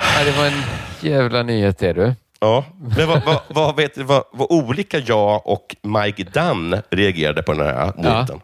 [0.03, 0.63] Ja, det var en
[1.01, 2.15] jävla nyhet det du.
[2.41, 2.65] Ja,
[2.97, 7.67] men vad, vad, vad, vet, vad, vad olika jag och Mike Dunn reagerade på den
[7.67, 8.41] här nyheten.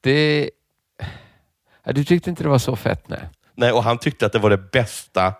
[0.00, 0.50] Det...
[1.84, 3.28] Ja, du tyckte inte det var så fett nej.
[3.54, 5.34] Nej, och han tyckte att det var det bästa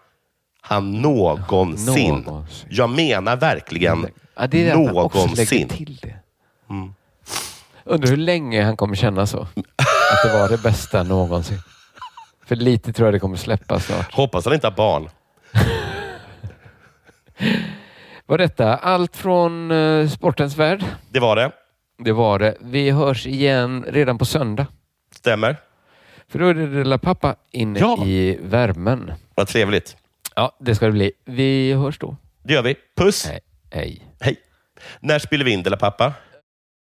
[0.60, 2.14] han någonsin...
[2.14, 2.68] Någonsin.
[2.70, 5.68] Jag menar verkligen Ja, det är det någonsin.
[5.68, 6.14] till det.
[6.70, 6.94] Mm.
[7.84, 9.40] Undrar hur länge han kommer känna så.
[9.40, 11.58] Att det var det bästa någonsin.
[12.46, 14.14] För lite tror jag det kommer släppa snart.
[14.14, 15.08] Hoppas han inte har barn.
[18.32, 20.84] Var detta allt från eh, sportens värld?
[21.10, 21.50] Det var det.
[21.98, 22.54] Det var det.
[22.60, 24.66] Vi hörs igen redan på söndag.
[25.16, 25.56] Stämmer.
[26.28, 28.04] För då är det lilla pappa inne Ja.
[28.06, 29.12] i värmen.
[29.34, 29.96] Vad trevligt.
[30.36, 31.12] Ja, det ska det bli.
[31.24, 32.16] Vi hörs då.
[32.42, 32.74] Det gör vi.
[32.96, 33.26] Puss.
[33.26, 33.40] Hej.
[33.70, 34.02] Hej.
[34.20, 34.36] Hej.
[35.00, 36.12] När spelar vi in Della Pappa?